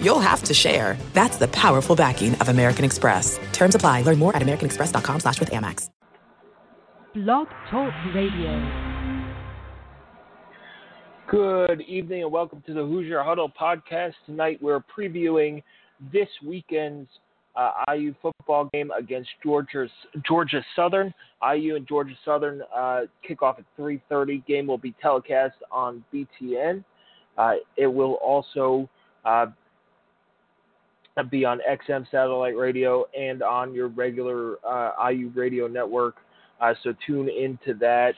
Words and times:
you'll 0.00 0.20
have 0.20 0.42
to 0.44 0.54
share. 0.54 0.96
That's 1.12 1.36
the 1.36 1.48
powerful 1.48 1.96
backing 1.96 2.34
of 2.36 2.48
American 2.48 2.84
Express. 2.84 3.38
Terms 3.52 3.74
apply. 3.74 4.02
Learn 4.02 4.18
more 4.18 4.34
at 4.34 4.42
americanexpress.com 4.42 5.20
slash 5.20 5.40
with 5.40 5.50
Amex. 5.50 5.90
Blog 7.14 7.48
Talk 7.70 7.94
Radio. 8.14 8.86
Good 11.28 11.80
evening 11.80 12.22
and 12.22 12.30
welcome 12.30 12.62
to 12.66 12.74
the 12.74 12.82
Hoosier 12.82 13.22
Huddle 13.22 13.50
podcast. 13.58 14.12
Tonight 14.26 14.62
we're 14.62 14.80
previewing 14.80 15.62
this 16.12 16.28
weekend's 16.44 17.08
uh, 17.56 17.72
IU 17.92 18.14
football 18.20 18.68
game 18.72 18.90
against 18.96 19.30
Georgia 19.42 19.88
Georgia 20.28 20.62
Southern. 20.76 21.14
IU 21.42 21.76
and 21.76 21.88
Georgia 21.88 22.14
Southern 22.24 22.60
uh, 22.72 23.02
kick 23.26 23.42
off 23.42 23.58
at 23.58 23.64
3:30. 23.76 24.44
Game 24.46 24.66
will 24.66 24.78
be 24.78 24.94
telecast 25.00 25.56
on 25.72 26.04
BTN. 26.12 26.84
Uh, 27.38 27.54
it 27.76 27.86
will 27.86 28.18
also 28.22 28.88
uh, 29.24 29.46
be 31.24 31.44
on 31.44 31.60
XM 31.68 32.06
satellite 32.10 32.56
radio 32.56 33.06
and 33.18 33.42
on 33.42 33.74
your 33.74 33.88
regular 33.88 34.56
uh, 34.66 34.92
IU 35.10 35.30
radio 35.34 35.66
network. 35.66 36.16
Uh, 36.60 36.74
so 36.82 36.94
tune 37.06 37.28
into 37.28 37.74
that. 37.78 38.14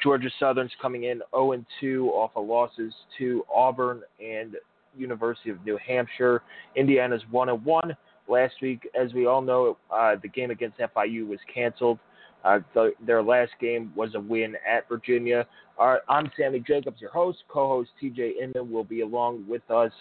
Georgia 0.00 0.30
Southern's 0.38 0.70
coming 0.80 1.04
in 1.04 1.20
0 1.34 1.52
and 1.52 1.66
2 1.80 2.08
off 2.10 2.30
of 2.36 2.46
losses 2.46 2.92
to 3.18 3.44
Auburn 3.52 4.02
and 4.24 4.54
University 4.96 5.50
of 5.50 5.64
New 5.64 5.78
Hampshire. 5.84 6.42
Indiana's 6.76 7.22
1 7.30 7.48
and 7.48 7.64
1 7.64 7.96
last 8.28 8.54
week. 8.62 8.88
As 9.00 9.12
we 9.12 9.26
all 9.26 9.42
know, 9.42 9.76
uh, 9.92 10.14
the 10.22 10.28
game 10.28 10.50
against 10.50 10.78
FIU 10.78 11.26
was 11.26 11.40
canceled. 11.52 11.98
Uh, 12.44 12.58
the, 12.74 12.92
their 13.04 13.22
last 13.22 13.52
game 13.60 13.92
was 13.96 14.14
a 14.14 14.20
win 14.20 14.54
at 14.68 14.88
Virginia. 14.88 15.46
Uh, 15.80 15.96
I'm 16.08 16.30
Sammy 16.36 16.60
Jacobs, 16.60 17.00
your 17.00 17.10
host. 17.10 17.38
Co-host 17.48 17.90
TJ 18.02 18.32
Inman 18.40 18.70
will 18.70 18.84
be 18.84 19.00
along 19.00 19.44
with 19.48 19.68
us 19.70 19.92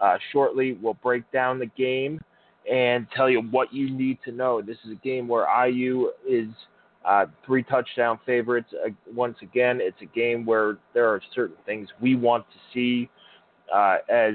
uh, 0.00 0.18
shortly. 0.32 0.78
We'll 0.80 0.94
break 0.94 1.30
down 1.32 1.58
the 1.58 1.66
game 1.66 2.20
and 2.70 3.06
tell 3.16 3.30
you 3.30 3.40
what 3.40 3.72
you 3.72 3.90
need 3.90 4.18
to 4.24 4.32
know. 4.32 4.60
This 4.60 4.76
is 4.84 4.92
a 4.92 5.00
game 5.04 5.28
where 5.28 5.46
IU 5.66 6.10
is 6.28 6.48
uh, 7.04 7.26
three 7.46 7.62
touchdown 7.62 8.18
favorites. 8.26 8.68
Uh, 8.84 8.90
once 9.14 9.36
again, 9.42 9.78
it's 9.80 10.00
a 10.02 10.06
game 10.16 10.44
where 10.44 10.78
there 10.94 11.08
are 11.08 11.20
certain 11.34 11.56
things 11.64 11.88
we 12.00 12.14
want 12.14 12.44
to 12.50 12.58
see 12.74 13.08
as 14.10 14.34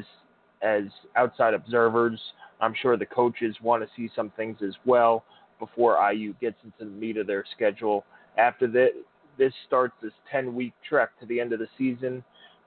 as 0.61 0.84
outside 1.16 1.53
observers. 1.53 2.19
I'm 2.61 2.73
sure 2.81 2.95
the 2.95 3.06
coaches 3.06 3.56
want 3.61 3.84
to 3.84 3.89
see 3.95 4.09
some 4.16 4.31
things 4.31 4.58
as 4.66 4.73
well 4.86 5.25
before 5.59 5.97
IU 6.11 6.34
gets 6.39 6.56
into 6.64 6.78
the 6.80 7.00
meat 7.00 7.17
of 7.17 7.28
their 7.28 7.44
schedule. 7.56 8.06
After 8.38 8.67
that, 8.67 8.89
this 9.38 9.53
starts 9.67 9.94
this 10.02 10.14
10 10.31 10.53
week 10.53 10.73
trek 10.88 11.09
to 11.19 11.25
the 11.25 11.39
end 11.39 11.53
of 11.53 11.59
the 11.59 11.67
season, 11.78 12.23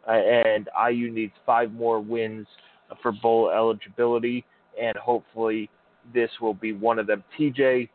uh, 0.07 0.13
and 0.13 0.69
IU 0.91 1.11
needs 1.11 1.33
five 1.45 1.73
more 1.73 2.01
wins 2.01 2.47
for 3.03 3.12
bowl 3.12 3.51
eligibility, 3.51 4.45
and 4.81 4.97
hopefully 4.97 5.70
this 6.15 6.31
will 6.41 6.55
be 6.55 6.73
one 6.73 6.98
of 6.98 7.06
them. 7.06 7.25
TJ, 7.39 7.89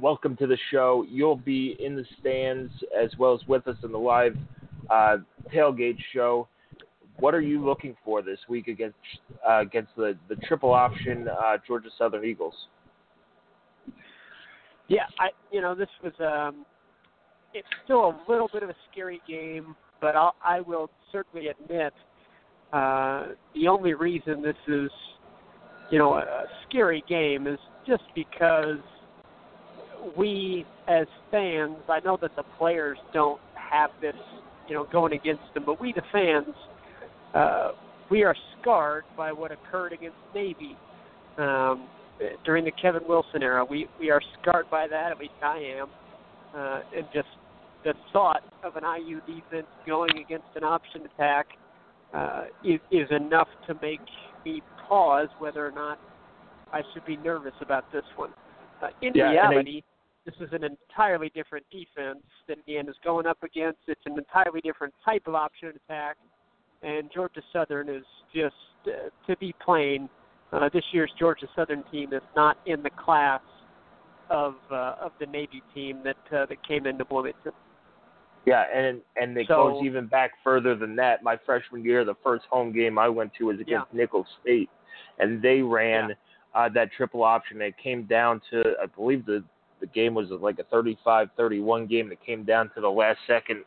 welcome 0.00 0.36
to 0.36 0.46
the 0.46 0.58
show. 0.70 1.04
You'll 1.08 1.36
be 1.36 1.76
in 1.80 1.96
the 1.96 2.04
stands 2.20 2.72
as 2.98 3.10
well 3.18 3.34
as 3.34 3.40
with 3.46 3.66
us 3.68 3.76
in 3.82 3.92
the 3.92 3.98
live 3.98 4.36
uh, 4.90 5.18
tailgate 5.52 5.98
show 6.12 6.48
what 7.18 7.34
are 7.34 7.40
you 7.40 7.64
looking 7.64 7.96
for 8.04 8.22
this 8.22 8.38
week 8.48 8.68
against 8.68 8.96
uh, 9.48 9.60
against 9.60 9.94
the 9.96 10.16
the 10.28 10.36
triple 10.36 10.72
option 10.72 11.28
uh, 11.28 11.56
Georgia 11.66 11.88
Southern 11.98 12.24
Eagles? 12.24 12.54
Yeah, 14.88 15.04
I 15.18 15.28
you 15.50 15.60
know 15.60 15.74
this 15.74 15.88
was 16.02 16.12
um, 16.20 16.64
it's 17.54 17.68
still 17.84 18.00
a 18.00 18.30
little 18.30 18.48
bit 18.52 18.62
of 18.62 18.70
a 18.70 18.74
scary 18.90 19.20
game, 19.28 19.76
but 20.00 20.16
I'll, 20.16 20.34
I 20.44 20.60
will 20.60 20.90
certainly 21.10 21.48
admit 21.48 21.92
uh, 22.72 23.28
the 23.54 23.68
only 23.68 23.94
reason 23.94 24.42
this 24.42 24.56
is 24.66 24.90
you 25.90 25.98
know 25.98 26.14
a 26.14 26.44
scary 26.68 27.04
game 27.08 27.46
is 27.46 27.58
just 27.86 28.04
because 28.14 28.78
we 30.16 30.64
as 30.88 31.06
fans, 31.30 31.76
I 31.88 32.00
know 32.00 32.18
that 32.20 32.34
the 32.36 32.44
players 32.58 32.98
don't 33.12 33.40
have 33.54 33.90
this 34.00 34.14
you 34.68 34.74
know 34.74 34.86
going 34.90 35.12
against 35.12 35.42
them, 35.54 35.64
but 35.66 35.80
we 35.80 35.92
the 35.92 36.02
fans 36.10 36.54
uh, 37.34 37.72
we 38.10 38.22
are 38.24 38.36
scarred 38.60 39.04
by 39.16 39.32
what 39.32 39.52
occurred 39.52 39.92
against 39.92 40.16
Navy 40.34 40.76
um, 41.38 41.88
during 42.44 42.64
the 42.64 42.72
Kevin 42.72 43.02
Wilson 43.08 43.42
era. 43.42 43.64
We 43.64 43.86
we 44.00 44.10
are 44.10 44.20
scarred 44.40 44.70
by 44.70 44.86
that. 44.88 45.12
At 45.12 45.18
least 45.18 45.32
I 45.42 45.58
am, 45.78 45.88
uh, 46.54 46.80
and 46.96 47.06
just 47.12 47.28
the 47.84 47.94
thought 48.12 48.42
of 48.64 48.76
an 48.76 48.82
IU 48.84 49.20
defense 49.20 49.66
going 49.86 50.18
against 50.24 50.46
an 50.54 50.64
option 50.64 51.02
attack 51.14 51.46
uh, 52.14 52.44
is, 52.64 52.80
is 52.90 53.08
enough 53.10 53.48
to 53.66 53.74
make 53.82 54.00
me 54.44 54.62
pause 54.88 55.28
whether 55.38 55.66
or 55.66 55.72
not 55.72 55.98
I 56.72 56.82
should 56.92 57.04
be 57.04 57.16
nervous 57.16 57.54
about 57.60 57.90
this 57.92 58.04
one. 58.16 58.30
Uh, 58.82 58.88
in 59.02 59.12
yeah, 59.14 59.30
reality, 59.30 59.82
I... 59.84 60.30
this 60.30 60.34
is 60.48 60.52
an 60.52 60.64
entirely 60.64 61.30
different 61.34 61.64
defense 61.70 62.24
that 62.48 62.58
Indiana's 62.58 62.96
going 63.04 63.26
up 63.26 63.42
against. 63.42 63.78
It's 63.86 64.00
an 64.06 64.18
entirely 64.18 64.60
different 64.60 64.94
type 65.04 65.22
of 65.26 65.34
option 65.34 65.72
attack 65.86 66.16
and 66.82 67.10
Georgia 67.12 67.42
Southern 67.52 67.88
is 67.88 68.04
just 68.34 68.54
uh, 68.86 69.08
to 69.26 69.36
be 69.38 69.54
plain. 69.64 70.08
Uh, 70.52 70.68
this 70.72 70.84
year's 70.92 71.10
Georgia 71.18 71.46
Southern 71.56 71.84
team 71.90 72.12
is 72.12 72.22
not 72.36 72.58
in 72.66 72.82
the 72.82 72.90
class 72.90 73.40
of 74.30 74.54
uh, 74.70 74.96
of 75.00 75.12
the 75.20 75.26
Navy 75.26 75.62
team 75.74 76.02
that 76.04 76.16
uh, 76.36 76.46
that 76.46 76.66
came 76.66 76.86
into 76.86 77.04
Bloomington. 77.04 77.52
Yeah, 78.44 78.64
and 78.74 79.00
and 79.16 79.36
it 79.36 79.46
so, 79.46 79.70
goes 79.70 79.84
even 79.84 80.06
back 80.06 80.32
further 80.42 80.74
than 80.74 80.96
that. 80.96 81.22
My 81.22 81.38
freshman 81.46 81.84
year, 81.84 82.04
the 82.04 82.16
first 82.24 82.44
home 82.50 82.72
game 82.72 82.98
I 82.98 83.08
went 83.08 83.32
to 83.38 83.46
was 83.46 83.60
against 83.60 83.88
yeah. 83.92 84.00
Nicholls 84.00 84.26
State, 84.42 84.68
and 85.18 85.40
they 85.40 85.62
ran 85.62 86.10
yeah. 86.10 86.14
uh, 86.60 86.68
that 86.70 86.90
triple 86.96 87.22
option. 87.22 87.60
It 87.62 87.74
came 87.82 88.04
down 88.04 88.40
to, 88.50 88.74
I 88.82 88.86
believe 88.86 89.24
the 89.26 89.44
the 89.80 89.86
game 89.88 90.14
was 90.14 90.28
like 90.30 90.60
a 90.60 90.74
35-31 90.74 91.90
game. 91.90 92.08
that 92.08 92.24
came 92.24 92.44
down 92.44 92.70
to 92.76 92.80
the 92.80 92.88
last 92.88 93.18
second 93.26 93.64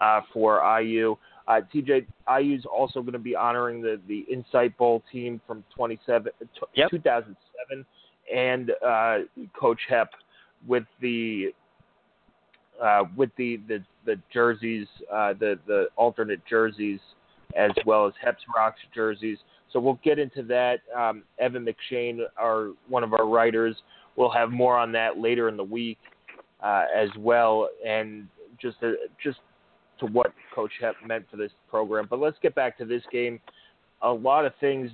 uh, 0.00 0.20
for 0.32 0.62
IU. 0.80 1.16
Uh, 1.48 1.60
TJ 1.74 2.06
is 2.40 2.64
also 2.64 3.00
going 3.00 3.14
to 3.14 3.18
be 3.18 3.34
honoring 3.34 3.80
the 3.80 4.00
the 4.08 4.26
Insight 4.30 4.76
Bowl 4.76 5.02
team 5.10 5.40
from 5.46 5.64
27, 5.74 6.32
yep. 6.74 6.90
2007 6.90 7.86
and 8.34 8.72
uh, 8.86 9.18
Coach 9.58 9.80
Hep 9.88 10.10
with 10.66 10.84
the 11.00 11.52
uh, 12.82 13.04
with 13.16 13.30
the 13.36 13.60
the, 13.68 13.82
the 14.06 14.16
jerseys, 14.32 14.86
uh, 15.12 15.34
the 15.34 15.58
the 15.66 15.86
alternate 15.96 16.40
jerseys, 16.46 17.00
as 17.56 17.70
well 17.86 18.06
as 18.06 18.12
Hep's 18.22 18.42
Rocks 18.54 18.80
jerseys. 18.94 19.38
So 19.72 19.80
we'll 19.80 20.00
get 20.02 20.18
into 20.18 20.42
that. 20.44 20.80
Um, 20.96 21.24
Evan 21.38 21.66
McShane, 21.66 22.20
our 22.38 22.70
one 22.88 23.04
of 23.04 23.12
our 23.12 23.26
writers, 23.26 23.76
will 24.16 24.30
have 24.30 24.50
more 24.50 24.76
on 24.76 24.92
that 24.92 25.18
later 25.18 25.48
in 25.48 25.56
the 25.56 25.64
week 25.64 25.98
uh, 26.62 26.84
as 26.94 27.08
well, 27.18 27.68
and 27.86 28.28
just 28.60 28.76
a, 28.82 28.94
just 29.22 29.38
to 30.00 30.06
what 30.06 30.32
Coach 30.54 30.72
Hep 30.80 30.94
meant 31.06 31.26
for 31.30 31.36
this 31.36 31.52
program. 31.70 32.06
But 32.08 32.20
let's 32.20 32.36
get 32.42 32.54
back 32.54 32.78
to 32.78 32.84
this 32.84 33.02
game. 33.12 33.40
A 34.02 34.10
lot 34.10 34.46
of 34.46 34.52
things 34.60 34.90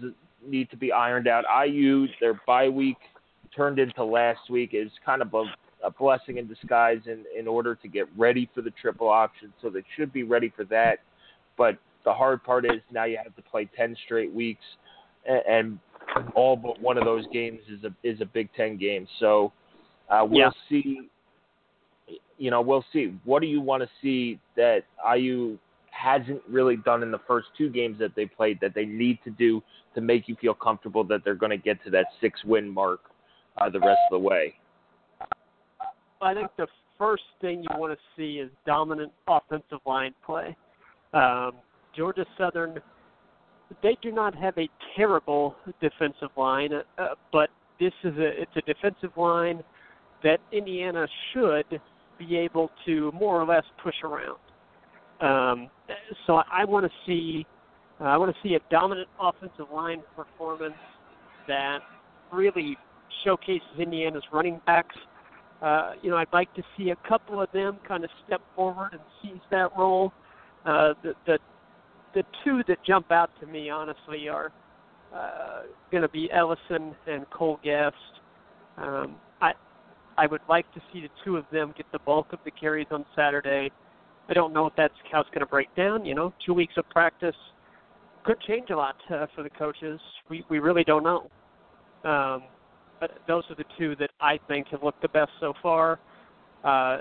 need 0.47 0.71
to 0.71 0.77
be 0.77 0.93
ironed 0.93 1.29
out. 1.29 1.45
IU, 1.67 2.07
their 2.21 2.41
bye 2.47 2.69
week 2.69 2.97
turned 3.55 3.79
into 3.79 4.05
last 4.05 4.51
week 4.51 4.71
is 4.73 4.91
kind 5.05 5.23
of 5.23 5.33
a, 5.35 5.45
a 5.85 5.91
blessing 5.91 6.39
in 6.39 6.47
disguise 6.47 7.01
in, 7.07 7.25
in 7.39 7.47
order 7.47 7.75
to 7.75 7.89
get 7.89 8.07
ready 8.17 8.49
for 8.55 8.63
the 8.63 8.71
triple 8.71 9.09
option. 9.09 9.53
So 9.63 9.71
they 9.71 9.85
should 9.97 10.13
be 10.13 10.23
ready 10.23 10.53
for 10.55 10.65
that. 10.65 11.01
But 11.57 11.79
the 12.05 12.13
hard 12.13 12.43
part 12.43 12.65
is 12.65 12.81
now 12.93 13.05
you 13.05 13.19
have 13.23 13.35
to 13.37 13.43
play 13.43 13.69
10 13.77 13.97
straight 14.05 14.33
weeks, 14.33 14.65
and, 15.27 15.43
and 15.49 15.79
all 16.35 16.57
but 16.57 16.81
one 16.81 16.99
of 16.99 17.05
those 17.05 17.25
games 17.33 17.61
is 17.69 17.83
a 17.85 17.95
is 18.07 18.21
a 18.21 18.27
Big 18.27 18.49
Ten 18.55 18.77
game. 18.77 19.07
So 19.21 19.53
uh, 20.11 20.27
we'll 20.29 20.41
yeah. 20.41 20.51
see 20.69 21.09
you 22.39 22.51
know, 22.51 22.61
we'll 22.61 22.85
see. 22.93 23.15
What 23.25 23.41
do 23.41 23.47
you 23.47 23.61
want 23.61 23.83
to 23.83 23.89
see 24.03 24.39
that 24.57 24.83
IU 25.17 25.59
hasn't 25.91 26.43
really 26.49 26.77
done 26.77 27.03
in 27.03 27.11
the 27.11 27.21
first 27.27 27.49
two 27.57 27.71
games 27.71 27.99
that 28.01 28.15
they 28.17 28.27
played 28.27 28.59
that 28.61 28.75
they 28.75 28.85
need 28.85 29.19
to 29.25 29.31
do 29.31 29.63
to 29.95 30.01
make 30.01 30.29
you 30.29 30.37
feel 30.41 30.55
comfortable 30.55 31.05
that 31.05 31.23
they're 31.25 31.37
going 31.37 31.51
to 31.51 31.57
get 31.57 31.83
to 31.85 31.91
that 31.91 32.07
six 32.21 32.43
win 32.45 32.69
mark 32.69 33.01
uh, 33.59 33.71
the 33.71 33.79
rest 33.79 34.01
of 34.11 34.21
the 34.21 34.29
way? 34.29 34.55
I 36.25 36.35
think 36.35 36.51
the 36.57 36.67
first 36.99 37.25
thing 37.41 37.63
you 37.63 37.79
want 37.79 37.93
to 37.93 37.99
see 38.17 38.39
is 38.39 38.51
dominant 38.67 39.13
offensive 39.29 39.79
line 39.87 40.15
play. 40.25 40.57
Um, 41.13 41.53
Georgia 41.97 42.25
Southern, 42.39 42.79
they 43.83 43.97
do 44.03 44.11
not 44.11 44.35
have 44.35 44.57
a 44.59 44.69
terrible 44.97 45.57
defensive 45.81 46.31
line, 46.37 46.73
uh, 46.99 47.09
but 47.33 47.51
this 47.79 47.93
is 48.05 48.17
a 48.17 48.43
it's 48.43 48.57
a 48.57 48.63
defensive 48.63 49.11
line 49.17 49.63
that 50.23 50.39
Indiana 50.53 51.07
should 51.33 51.81
be 52.19 52.37
able 52.37 52.71
to 52.87 53.13
more 53.13 53.41
or 53.41 53.47
less 53.47 53.65
push 53.83 53.95
around. 54.03 54.39
Um, 55.21 55.71
so 56.27 56.37
I, 56.37 56.45
I 56.53 56.65
want 56.65 56.87
to 56.87 56.93
see 57.07 57.47
uh, 58.01 58.05
I 58.05 58.17
want 58.17 58.35
to 58.35 58.49
see 58.49 58.55
a 58.55 58.61
dominant 58.71 59.09
offensive 59.21 59.67
line 59.73 60.03
performance 60.17 60.75
that 61.47 61.81
really 62.33 62.77
showcases 63.25 63.69
Indiana's 63.79 64.25
running 64.33 64.61
backs. 64.67 64.97
Uh, 65.65 65.93
you 66.03 66.11
know, 66.11 66.19
I'd 66.19 66.33
like 66.33 66.53
to 66.57 66.63
see 66.77 66.91
a 66.91 67.09
couple 67.09 67.41
of 67.41 67.51
them 67.53 67.79
kind 67.89 68.05
of 68.05 68.11
step 68.27 68.43
forward 68.55 68.91
and 68.93 69.01
seize 69.23 69.41
that 69.51 69.71
role. 69.79 70.13
Uh, 70.67 70.93
the, 71.03 71.15
the 71.27 71.39
the 72.15 72.23
two 72.45 72.63
that 72.69 72.77
jump 72.87 73.11
out 73.11 73.31
to 73.41 73.47
me, 73.47 73.71
honestly, 73.71 74.29
are 74.29 74.53
uh, 75.15 75.63
going 75.91 76.03
to 76.03 76.09
be 76.09 76.29
Ellison 76.31 76.95
and 77.07 77.29
Cole 77.31 77.59
Gest. 77.65 77.97
Um, 78.77 79.17
I 79.41 79.53
I 80.19 80.27
would 80.27 80.43
like 80.51 80.71
to 80.75 80.83
see 80.93 81.01
the 81.01 81.09
two 81.25 81.39
of 81.39 81.47
them 81.51 81.73
get 81.75 81.87
the 81.93 81.99
bulk 82.01 82.35
of 82.35 82.41
the 82.45 82.51
carries 82.51 82.89
on 82.91 83.07
Saturday. 83.17 83.71
I 84.29 84.35
don't 84.35 84.53
know 84.53 84.67
if 84.67 84.75
that's 84.77 84.93
how 85.11 85.21
it's 85.21 85.31
going 85.31 85.41
to 85.41 85.47
break 85.47 85.75
down. 85.75 86.05
You 86.05 86.15
know, 86.15 86.35
two 86.45 86.53
weeks 86.53 86.75
of 86.77 86.87
practice 86.91 87.37
could 88.23 88.41
change 88.43 88.69
a 88.69 88.77
lot 88.77 88.97
uh, 89.11 89.27
for 89.35 89.43
the 89.43 89.51
coaches. 89.51 89.99
We 90.29 90.45
we 90.51 90.59
really 90.59 90.85
don't 90.85 91.05
know. 91.05 91.31
Um, 92.05 92.43
but 93.05 93.19
those 93.29 93.45
are 93.51 93.55
the 93.55 93.65
two 93.79 93.95
that 93.97 94.11
I 94.21 94.39
think 94.49 94.69
have 94.69 94.83
looked 94.83 95.03
the 95.03 95.09
best 95.09 95.31
so 95.41 95.53
far. 95.63 96.01
Uh, 96.65 96.99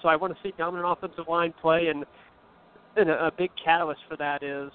so 0.00 0.08
I 0.08 0.16
want 0.16 0.32
to 0.32 0.38
see 0.42 0.52
dominant 0.56 0.86
offensive 0.88 1.26
line 1.28 1.52
play, 1.60 1.88
and 1.88 2.04
and 2.96 3.10
a, 3.10 3.26
a 3.26 3.32
big 3.36 3.50
catalyst 3.62 4.00
for 4.08 4.16
that 4.16 4.44
is 4.44 4.70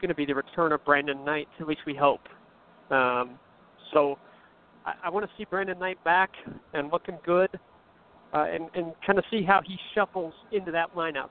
going 0.00 0.08
to 0.08 0.14
be 0.14 0.26
the 0.26 0.34
return 0.34 0.72
of 0.72 0.84
Brandon 0.84 1.24
Knight. 1.24 1.46
At 1.60 1.68
least 1.68 1.82
we 1.86 1.94
hope. 1.94 2.22
Um, 2.90 3.38
so 3.92 4.18
I, 4.84 4.94
I 5.04 5.10
want 5.10 5.24
to 5.24 5.30
see 5.38 5.44
Brandon 5.48 5.78
Knight 5.78 6.02
back 6.02 6.30
and 6.74 6.90
looking 6.90 7.18
good, 7.24 7.50
uh, 8.34 8.46
and 8.50 8.68
and 8.74 8.92
kind 9.06 9.18
of 9.18 9.24
see 9.30 9.44
how 9.44 9.60
he 9.64 9.76
shuffles 9.94 10.34
into 10.50 10.72
that 10.72 10.94
lineup. 10.96 11.30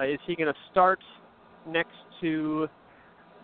Uh, 0.00 0.04
is 0.04 0.18
he 0.26 0.34
going 0.34 0.52
to 0.52 0.58
start 0.72 1.00
next 1.68 1.96
to, 2.20 2.68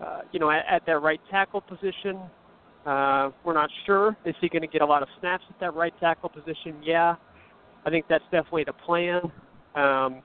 uh, 0.04 0.20
you 0.32 0.40
know, 0.40 0.50
at, 0.50 0.64
at 0.68 0.86
that 0.86 0.98
right 1.00 1.20
tackle 1.30 1.60
position? 1.60 2.18
Uh, 2.86 3.30
we're 3.44 3.54
not 3.54 3.70
sure. 3.86 4.16
Is 4.26 4.34
he 4.40 4.48
going 4.48 4.62
to 4.62 4.68
get 4.68 4.82
a 4.82 4.86
lot 4.86 5.02
of 5.02 5.08
snaps 5.20 5.44
at 5.48 5.58
that 5.60 5.74
right 5.74 5.92
tackle 6.00 6.28
position? 6.28 6.76
Yeah, 6.82 7.16
I 7.86 7.90
think 7.90 8.04
that's 8.08 8.24
definitely 8.24 8.64
the 8.64 8.74
plan. 8.74 9.22
Um, 9.74 10.22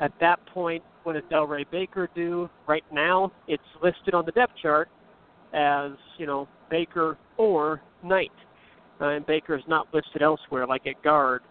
at 0.00 0.12
that 0.20 0.44
point, 0.46 0.82
what 1.02 1.12
does 1.12 1.22
Delroy 1.30 1.64
Baker 1.70 2.08
do? 2.14 2.48
Right 2.66 2.84
now, 2.92 3.30
it's 3.46 3.62
listed 3.82 4.14
on 4.14 4.24
the 4.24 4.32
depth 4.32 4.54
chart 4.60 4.88
as 5.52 5.92
you 6.16 6.26
know 6.26 6.48
Baker 6.70 7.18
or 7.36 7.82
Knight, 8.02 8.32
uh, 9.00 9.08
and 9.08 9.26
Baker 9.26 9.56
is 9.56 9.64
not 9.68 9.86
listed 9.92 10.22
elsewhere 10.22 10.66
like 10.66 10.86
at 10.86 11.02
guard 11.02 11.42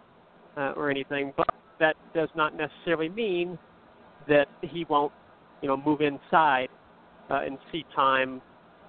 uh, 0.57 0.73
or 0.75 0.89
anything. 0.89 1.33
But 1.37 1.49
that 1.79 1.95
does 2.13 2.29
not 2.35 2.55
necessarily 2.55 3.09
mean 3.09 3.59
that 4.27 4.47
he 4.61 4.85
won't, 4.89 5.13
you 5.61 5.67
know, 5.67 5.77
move 5.77 6.01
inside 6.01 6.69
uh, 7.29 7.41
and 7.45 7.57
see 7.71 7.85
time 7.95 8.41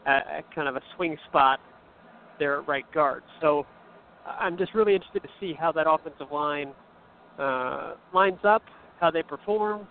at, 0.06 0.26
at 0.26 0.54
kind 0.54 0.68
of 0.68 0.76
a 0.76 0.82
swing 0.96 1.16
spot 1.28 1.60
there 2.38 2.60
at 2.60 2.68
right 2.68 2.90
guard. 2.92 3.22
So 3.40 3.66
I'm 4.26 4.56
just 4.56 4.74
really 4.74 4.94
interested 4.94 5.22
to 5.22 5.28
see 5.38 5.54
how 5.58 5.72
that 5.72 5.86
offensive 5.88 6.32
line 6.32 6.72
uh, 7.38 7.94
lines 8.12 8.40
up 8.44 8.62
how 9.00 9.10
they 9.10 9.22
perform, 9.22 9.86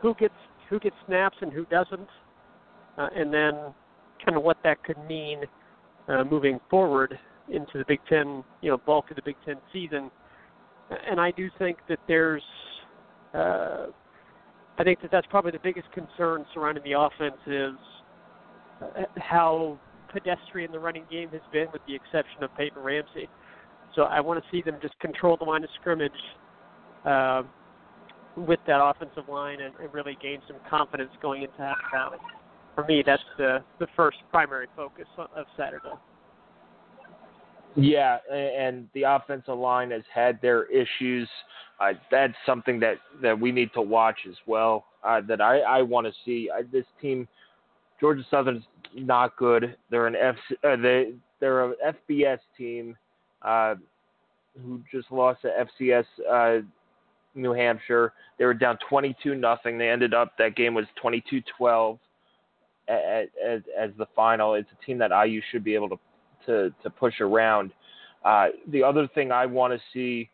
who 0.00 0.14
gets 0.14 0.34
who 0.68 0.80
gets 0.80 0.96
snaps 1.06 1.36
and 1.42 1.52
who 1.52 1.66
doesn't, 1.66 2.08
uh, 2.96 3.08
and 3.14 3.32
then 3.32 3.54
kind 4.24 4.36
of 4.36 4.42
what 4.42 4.56
that 4.64 4.82
could 4.84 4.98
mean 5.06 5.40
uh, 6.08 6.24
moving 6.24 6.60
forward 6.70 7.18
into 7.48 7.78
the 7.78 7.84
Big 7.86 8.00
Ten, 8.08 8.44
you 8.62 8.70
know, 8.70 8.78
bulk 8.78 9.10
of 9.10 9.16
the 9.16 9.22
Big 9.22 9.36
Ten 9.44 9.56
season. 9.72 10.10
And 11.08 11.20
I 11.20 11.32
do 11.32 11.50
think 11.58 11.78
that 11.88 11.98
there's, 12.08 12.42
uh, 13.34 13.86
I 14.78 14.84
think 14.84 15.00
that 15.02 15.10
that's 15.10 15.26
probably 15.28 15.50
the 15.50 15.58
biggest 15.62 15.88
concern 15.92 16.44
surrounding 16.54 16.84
the 16.84 16.98
offense 16.98 17.40
is 17.46 17.74
uh, 17.74 17.99
how 19.16 19.78
pedestrian 20.12 20.72
the 20.72 20.78
running 20.78 21.04
game 21.10 21.28
has 21.30 21.42
been, 21.52 21.66
with 21.72 21.82
the 21.86 21.94
exception 21.94 22.42
of 22.42 22.54
Peyton 22.56 22.82
Ramsey. 22.82 23.28
So 23.94 24.02
I 24.02 24.20
want 24.20 24.42
to 24.42 24.50
see 24.50 24.62
them 24.62 24.76
just 24.80 24.98
control 25.00 25.36
the 25.36 25.44
line 25.44 25.64
of 25.64 25.70
scrimmage. 25.80 26.12
Uh, 27.04 27.42
with 28.36 28.60
that 28.66 28.82
offensive 28.82 29.28
line 29.28 29.60
and, 29.60 29.74
and 29.80 29.92
really 29.92 30.16
gain 30.22 30.40
some 30.46 30.56
confidence 30.68 31.10
going 31.20 31.42
into 31.42 31.56
halftime. 31.58 32.18
For 32.74 32.84
me, 32.84 33.02
that's 33.04 33.22
the 33.36 33.62
the 33.78 33.86
first 33.96 34.18
primary 34.30 34.66
focus 34.76 35.06
of 35.18 35.46
Saturday. 35.56 35.88
Yeah, 37.76 38.18
and 38.32 38.88
the 38.94 39.02
offensive 39.02 39.58
line 39.58 39.90
has 39.90 40.02
had 40.12 40.40
their 40.42 40.64
issues. 40.64 41.28
Uh, 41.80 41.92
that's 42.10 42.34
something 42.44 42.80
that, 42.80 42.96
that 43.22 43.38
we 43.38 43.52
need 43.52 43.72
to 43.74 43.80
watch 43.80 44.18
as 44.28 44.34
well. 44.46 44.84
Uh, 45.04 45.20
that 45.28 45.40
I, 45.40 45.60
I 45.60 45.82
want 45.82 46.06
to 46.06 46.12
see 46.24 46.50
uh, 46.50 46.62
this 46.72 46.84
team. 47.00 47.28
Georgia 48.00 48.24
Southern's 48.30 48.64
not 48.94 49.36
good. 49.36 49.76
They're 49.90 50.06
an 50.06 50.16
F. 50.16 50.36
Uh, 50.64 50.76
they 50.76 51.12
they're 51.38 51.64
a 51.64 51.74
FBS 52.10 52.38
team 52.56 52.96
uh, 53.42 53.74
who 54.62 54.80
just 54.90 55.10
lost 55.10 55.42
to 55.42 55.66
FCS 55.80 56.04
uh, 56.30 56.62
New 57.34 57.52
Hampshire. 57.52 58.12
They 58.38 58.44
were 58.44 58.54
down 58.54 58.78
22 58.88 59.34
nothing. 59.34 59.78
They 59.78 59.88
ended 59.88 60.14
up 60.14 60.32
that 60.38 60.56
game 60.56 60.74
was 60.74 60.86
22-12 61.02 61.98
as, 62.88 63.28
as 63.78 63.90
the 63.96 64.06
final. 64.16 64.54
It's 64.54 64.68
a 64.70 64.84
team 64.84 64.98
that 64.98 65.10
IU 65.10 65.40
should 65.50 65.64
be 65.64 65.74
able 65.74 65.88
to 65.90 65.98
to, 66.46 66.72
to 66.82 66.90
push 66.90 67.20
around. 67.20 67.70
Uh, 68.24 68.48
the 68.68 68.82
other 68.82 69.06
thing 69.08 69.32
I 69.32 69.46
want 69.46 69.72
to 69.72 69.80
see 69.92 70.28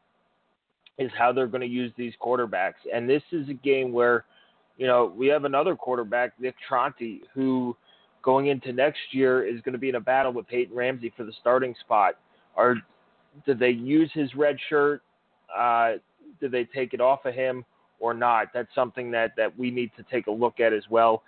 is 0.99 1.11
how 1.19 1.33
they're 1.33 1.47
going 1.47 1.63
to 1.63 1.67
use 1.67 1.93
these 1.97 2.13
quarterbacks. 2.21 2.75
And 2.93 3.09
this 3.09 3.23
is 3.33 3.49
a 3.49 3.55
game 3.55 3.93
where, 3.93 4.25
you 4.77 4.87
know, 4.87 5.13
we 5.17 5.27
have 5.29 5.45
another 5.45 5.75
quarterback, 5.75 6.33
Nick 6.39 6.55
Tronti, 6.69 7.21
who 7.35 7.77
going 8.23 8.49
into 8.49 8.73
next 8.73 8.99
year 9.13 9.47
is 9.47 9.61
going 9.63 9.73
to 9.73 9.79
be 9.79 9.89
in 9.89 9.95
a 9.95 10.01
battle 10.01 10.33
with 10.33 10.47
Peyton 10.49 10.75
Ramsey 10.75 11.13
for 11.17 11.25
the 11.25 11.33
starting 11.41 11.75
spot. 11.81 12.15
Or 12.57 12.77
did 13.47 13.59
they 13.59 13.71
use 13.71 14.11
his 14.13 14.35
red 14.35 14.57
shirt? 14.69 15.03
Uh, 15.57 15.93
do 16.41 16.49
they 16.49 16.65
take 16.65 16.93
it 16.93 17.01
off 17.01 17.25
of 17.25 17.35
him 17.35 17.65
or 18.01 18.13
not? 18.13 18.49
That's 18.53 18.75
something 18.75 19.11
that 19.13 19.33
that 19.37 19.57
we 19.59 19.71
need 19.71 19.91
to 19.97 20.05
take 20.11 20.27
a 20.27 20.31
look 20.31 20.61
at 20.61 20.73
as 20.73 20.83
well. 20.91 21.23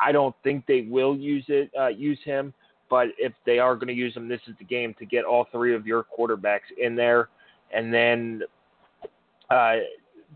I 0.00 0.12
don't 0.12 0.34
think 0.42 0.64
they 0.66 0.82
will 0.82 1.16
use 1.16 1.44
it, 1.48 1.70
uh, 1.78 1.88
use 1.88 2.18
him, 2.24 2.54
but 2.88 3.08
if 3.18 3.32
they 3.44 3.58
are 3.58 3.74
going 3.74 3.88
to 3.88 3.94
use 3.94 4.14
him, 4.16 4.28
this 4.28 4.40
is 4.46 4.54
the 4.58 4.64
game 4.64 4.94
to 4.98 5.04
get 5.04 5.24
all 5.24 5.46
three 5.50 5.74
of 5.74 5.86
your 5.86 6.04
quarterbacks 6.16 6.70
in 6.80 6.94
there, 6.94 7.28
and 7.74 7.92
then 7.92 8.42
uh, 9.50 9.76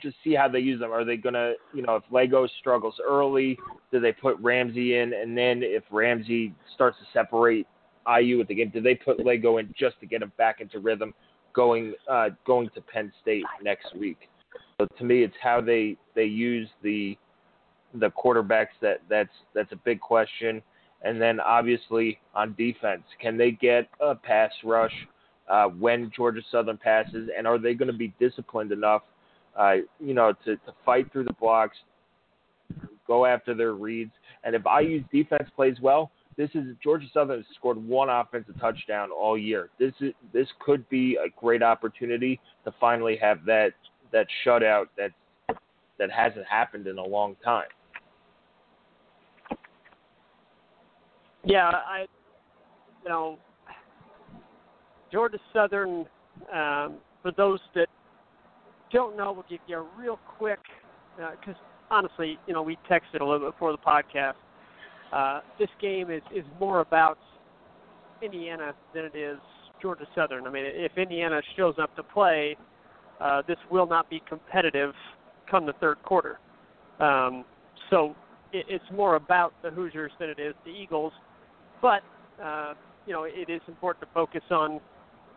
just 0.01 0.17
see 0.25 0.35
how 0.35 0.49
they 0.49 0.61
use 0.61 0.81
them. 0.81 0.91
Are 0.93 1.05
they 1.05 1.17
going 1.17 1.35
to, 1.35 1.55
you 1.75 1.83
know, 1.83 1.97
if 1.97 2.03
Lagow 2.11 2.49
struggles 2.61 2.95
early, 3.07 3.59
do 3.91 4.01
they 4.01 4.13
put 4.13 4.39
Ramsey 4.41 4.97
in, 4.97 5.13
and 5.13 5.37
then 5.37 5.63
if 5.63 5.83
Ramsey 5.91 6.55
starts 6.75 6.97
to 6.99 7.05
separate 7.13 7.67
IU 8.07 8.41
at 8.41 8.49
the 8.49 8.55
game, 8.55 8.71
do 8.71 8.81
they 8.81 8.95
put 8.95 9.19
Lagow 9.19 9.61
in 9.61 9.73
just 9.79 10.01
to 10.01 10.07
get 10.07 10.23
him 10.23 10.33
back 10.39 10.61
into 10.61 10.79
rhythm? 10.79 11.15
going 11.53 11.95
uh, 12.11 12.29
going 12.47 12.71
to 12.75 12.81
Penn 12.81 13.13
State 13.23 13.45
next 13.63 13.95
week. 13.97 14.29
So 14.81 14.87
to 14.99 15.05
me, 15.05 15.23
it's 15.23 15.35
how 15.43 15.61
they 15.61 15.97
they 16.15 16.25
use 16.25 16.69
the 16.83 17.17
the 17.95 18.11
quarterbacks 18.11 18.75
that 18.81 19.01
that's 19.09 19.31
that's 19.55 19.73
a 19.73 19.77
big 19.77 20.01
question. 20.01 20.63
And 21.05 21.21
then 21.21 21.41
obviously 21.41 22.21
on 22.35 22.55
defense, 22.57 23.03
can 23.21 23.37
they 23.37 23.51
get 23.51 23.89
a 24.01 24.15
pass 24.15 24.53
rush 24.65 24.95
uh, 25.49 25.65
when 25.67 26.13
Georgia 26.15 26.41
Southern 26.51 26.77
passes, 26.77 27.29
and 27.37 27.47
are 27.47 27.59
they 27.59 27.75
going 27.75 27.91
to 27.91 27.97
be 27.97 28.15
disciplined 28.21 28.71
enough, 28.71 29.03
uh, 29.59 29.75
you 30.01 30.15
know, 30.15 30.33
to, 30.45 30.57
to 30.57 30.75
fight 30.85 31.11
through 31.13 31.25
the 31.25 31.33
blocks, 31.35 31.77
go 33.07 33.27
after 33.27 33.55
their 33.55 33.75
reads, 33.75 34.13
and 34.45 34.55
if 34.55 34.63
IU's 34.65 35.05
defense 35.13 35.49
plays 35.55 35.77
well, 35.81 36.11
this 36.37 36.51
is 36.55 36.65
Georgia 36.83 37.07
Southern 37.13 37.39
has 37.39 37.47
scored 37.57 37.77
one 37.77 38.09
offensive 38.09 38.59
touchdown 38.59 39.11
all 39.11 39.37
year. 39.37 39.69
This 39.79 39.93
is 40.01 40.13
this 40.33 40.47
could 40.61 40.89
be 40.89 41.17
a 41.17 41.29
great 41.39 41.63
opportunity 41.63 42.41
to 42.65 42.73
finally 42.81 43.19
have 43.21 43.45
that 43.45 43.73
that 44.13 44.27
shutout 44.45 44.87
that 44.97 45.11
that 45.99 46.11
hasn't 46.11 46.47
happened 46.47 46.87
in 46.87 46.99
a 46.99 47.05
long 47.05 47.37
time. 47.45 47.69
Yeah, 51.45 51.69
I 51.69 52.07
you 53.03 53.09
know 53.09 53.39
Georgia 55.13 55.39
Southern 55.53 56.07
um, 56.53 56.97
for 57.21 57.33
those 57.37 57.61
that 57.75 57.89
don't 58.93 59.17
know, 59.17 59.33
we'll 59.33 59.45
give 59.49 59.61
you 59.67 59.79
a 59.79 59.87
real 59.99 60.19
quick 60.39 60.61
because 61.17 61.57
uh, 61.57 61.95
honestly, 61.95 62.39
you 62.47 62.55
know, 62.55 62.63
we 62.63 62.77
texted 62.91 63.21
a 63.21 63.25
little 63.25 63.41
bit 63.41 63.53
before 63.53 63.73
the 63.73 63.79
podcast 63.79 64.35
uh, 65.13 65.41
this 65.59 65.69
game 65.81 66.11
is, 66.11 66.23
is 66.35 66.45
more 66.59 66.81
about 66.81 67.19
Indiana 68.23 68.75
than 68.95 69.05
it 69.05 69.15
is 69.15 69.39
Georgia 69.81 70.07
Southern. 70.15 70.47
I 70.47 70.51
mean, 70.51 70.65
if 70.67 70.97
Indiana 70.97 71.43
shows 71.57 71.75
up 71.81 71.95
to 71.97 72.03
play, 72.03 72.57
uh, 73.21 73.43
this 73.47 73.59
will 73.71 73.87
not 73.87 74.09
be 74.09 74.23
competitive 74.29 74.95
come 75.51 75.67
the 75.67 75.75
third 75.75 76.03
quarter. 76.03 76.39
Um, 76.99 77.45
so 77.91 78.15
it, 78.53 78.65
it's 78.69 78.85
more 78.93 79.17
about 79.17 79.53
the 79.63 79.71
Hoosiers 79.71 80.13
than 80.19 80.31
it 80.31 80.39
is 80.39 80.55
the 80.65 80.71
Eagles. 80.71 81.13
But 81.83 82.03
uh, 82.43 82.75
you 83.07 83.13
know, 83.13 83.25
it 83.25 83.51
is 83.51 83.61
important 83.69 84.09
to 84.09 84.15
focus 84.15 84.43
on 84.51 84.81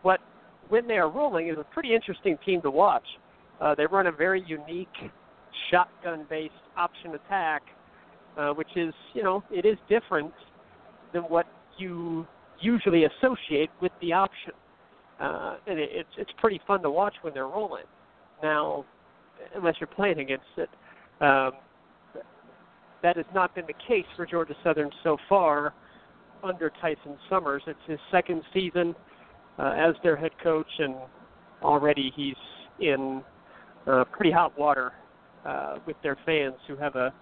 what 0.03 0.19
when 0.69 0.87
they 0.87 0.95
are 0.95 1.09
rolling, 1.09 1.49
is 1.49 1.57
a 1.59 1.63
pretty 1.65 1.93
interesting 1.93 2.37
team 2.45 2.61
to 2.61 2.71
watch. 2.71 3.05
Uh, 3.61 3.73
they 3.75 3.85
run 3.85 4.07
a 4.07 4.11
very 4.11 4.43
unique 4.47 4.87
shotgun-based 5.71 6.53
option 6.77 7.15
attack, 7.15 7.63
uh, 8.37 8.51
which 8.51 8.67
is, 8.75 8.93
you 9.13 9.23
know, 9.23 9.43
it 9.49 9.65
is 9.65 9.77
different 9.89 10.33
than 11.13 11.23
what 11.23 11.45
you 11.77 12.27
usually 12.59 13.05
associate 13.05 13.69
with 13.81 13.91
the 14.01 14.13
option, 14.13 14.51
uh, 15.21 15.57
and 15.67 15.79
it, 15.79 15.89
it's 15.91 16.09
it's 16.17 16.31
pretty 16.37 16.59
fun 16.67 16.81
to 16.81 16.89
watch 16.89 17.13
when 17.21 17.33
they're 17.33 17.47
rolling. 17.47 17.83
Now, 18.43 18.85
unless 19.55 19.75
you're 19.79 19.87
playing 19.87 20.19
against 20.19 20.45
it, 20.57 20.69
um, 21.21 21.51
that 23.01 23.17
has 23.17 23.25
not 23.33 23.53
been 23.55 23.65
the 23.67 23.73
case 23.87 24.05
for 24.15 24.25
Georgia 24.25 24.55
Southern 24.63 24.89
so 25.03 25.17
far 25.29 25.73
under 26.43 26.71
Tyson 26.81 27.17
Summers. 27.29 27.61
It's 27.67 27.79
his 27.87 27.99
second 28.11 28.41
season 28.53 28.95
uh, 29.57 29.73
as 29.77 29.95
their 30.03 30.15
head 30.15 30.31
coach, 30.41 30.67
and 30.79 30.95
already 31.61 32.11
he's 32.15 32.35
in 32.79 33.23
uh, 33.87 34.03
pretty 34.05 34.31
hot 34.31 34.57
water 34.57 34.93
uh, 35.45 35.77
with 35.85 35.95
their 36.03 36.17
fans 36.25 36.55
who 36.67 36.75
have 36.75 36.95
a 36.95 37.13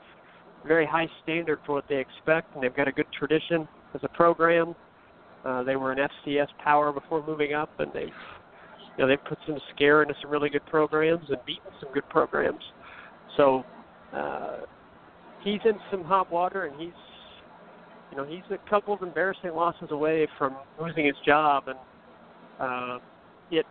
very 0.65 0.85
high 0.85 1.07
standard 1.23 1.59
for 1.65 1.73
what 1.73 1.85
they 1.89 1.97
expect, 1.97 2.53
and 2.55 2.63
they've 2.63 2.75
got 2.75 2.87
a 2.87 2.91
good 2.91 3.07
tradition 3.17 3.67
as 3.93 4.01
a 4.03 4.07
program. 4.09 4.75
Uh, 5.45 5.63
they 5.63 5.75
were 5.75 5.91
an 5.91 5.99
FCS 6.25 6.47
power 6.63 6.91
before 6.91 7.25
moving 7.25 7.53
up, 7.53 7.69
and 7.79 7.91
they've 7.93 8.07
you 8.97 9.03
know 9.03 9.07
they've 9.07 9.23
put 9.25 9.37
some 9.45 9.57
scare 9.75 10.03
into 10.03 10.13
some 10.21 10.31
really 10.31 10.49
good 10.49 10.65
programs 10.67 11.25
and 11.29 11.37
beaten 11.45 11.69
some 11.81 11.91
good 11.93 12.07
programs. 12.09 12.63
So 13.35 13.63
uh, 14.15 14.59
he's 15.43 15.59
in 15.65 15.73
some 15.91 16.03
hot 16.03 16.31
water, 16.31 16.65
and 16.65 16.79
he's 16.79 16.93
you 18.11 18.17
know 18.17 18.25
he's 18.25 18.43
a 18.51 18.69
couple 18.69 18.93
of 18.93 19.01
embarrassing 19.01 19.51
losses 19.53 19.89
away 19.91 20.27
from 20.37 20.55
losing 20.81 21.05
his 21.05 21.15
job, 21.25 21.63
and 21.67 21.79
uh, 22.59 22.99
it 23.51 23.65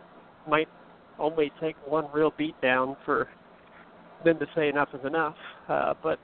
might 0.47 0.67
only 1.19 1.51
take 1.61 1.75
one 1.85 2.05
real 2.13 2.31
beatdown 2.31 2.95
for 3.05 3.29
them 4.23 4.39
to 4.39 4.45
say 4.55 4.69
enough 4.69 4.89
is 4.93 5.05
enough. 5.05 5.35
Uh, 5.67 5.93
but 6.01 6.19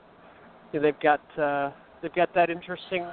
you 0.72 0.80
know, 0.80 0.86
they've 0.86 1.00
got 1.00 1.20
uh, 1.38 1.70
they've 2.02 2.14
got 2.14 2.34
that 2.34 2.50
interesting 2.50 3.06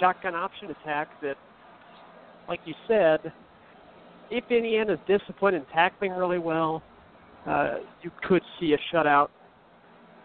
shotgun 0.00 0.34
option 0.34 0.70
attack 0.70 1.08
that, 1.22 1.36
like 2.48 2.60
you 2.64 2.74
said, 2.88 3.32
if 4.30 4.44
Indiana's 4.50 4.98
disciplined 5.06 5.56
and 5.56 5.66
tackling 5.72 6.12
really 6.12 6.38
well, 6.38 6.82
uh, 7.46 7.76
you 8.02 8.10
could 8.26 8.42
see 8.58 8.74
a 8.74 8.94
shutout 8.94 9.28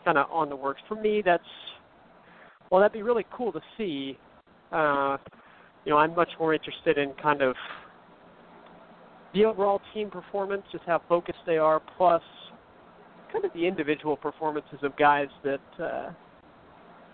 kind 0.05 0.17
of 0.17 0.29
on 0.31 0.49
the 0.49 0.55
works. 0.55 0.81
For 0.87 0.95
me, 0.95 1.21
that's 1.23 1.43
well, 2.71 2.81
that'd 2.81 2.93
be 2.93 3.01
really 3.01 3.25
cool 3.31 3.51
to 3.51 3.61
see. 3.77 4.17
Uh, 4.71 5.17
you 5.85 5.91
know, 5.91 5.97
I'm 5.97 6.15
much 6.15 6.29
more 6.39 6.53
interested 6.53 6.97
in 6.97 7.13
kind 7.21 7.41
of 7.41 7.55
the 9.33 9.45
overall 9.45 9.81
team 9.93 10.09
performance, 10.09 10.63
just 10.71 10.83
how 10.85 11.01
focused 11.07 11.39
they 11.45 11.57
are, 11.57 11.81
plus 11.97 12.21
kind 13.31 13.45
of 13.45 13.53
the 13.53 13.65
individual 13.65 14.17
performances 14.17 14.79
of 14.81 14.95
guys 14.97 15.27
that 15.43 15.83
uh, 15.83 16.11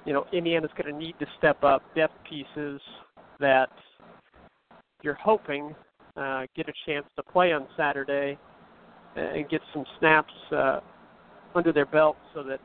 you 0.06 0.14
know 0.14 0.26
Indiana's 0.32 0.72
going 0.82 0.94
to 0.94 0.98
need 0.98 1.16
to 1.20 1.26
step 1.38 1.64
up 1.64 1.84
depth 1.96 2.16
pieces 2.30 2.80
that 3.40 3.70
you're 5.02 5.16
hoping 5.16 5.76
uh, 6.18 6.46
get 6.56 6.70
a 6.70 6.74
chance 6.86 7.06
to 7.16 7.24
play 7.24 7.52
on 7.52 7.68
Saturday 7.76 8.38
and 9.16 9.48
get 9.50 9.62
some 9.74 9.86
snaps 10.00 10.34
uh, 10.52 10.80
under 11.54 11.72
their 11.72 11.86
belt 11.86 12.18
so 12.34 12.44
that 12.44 12.60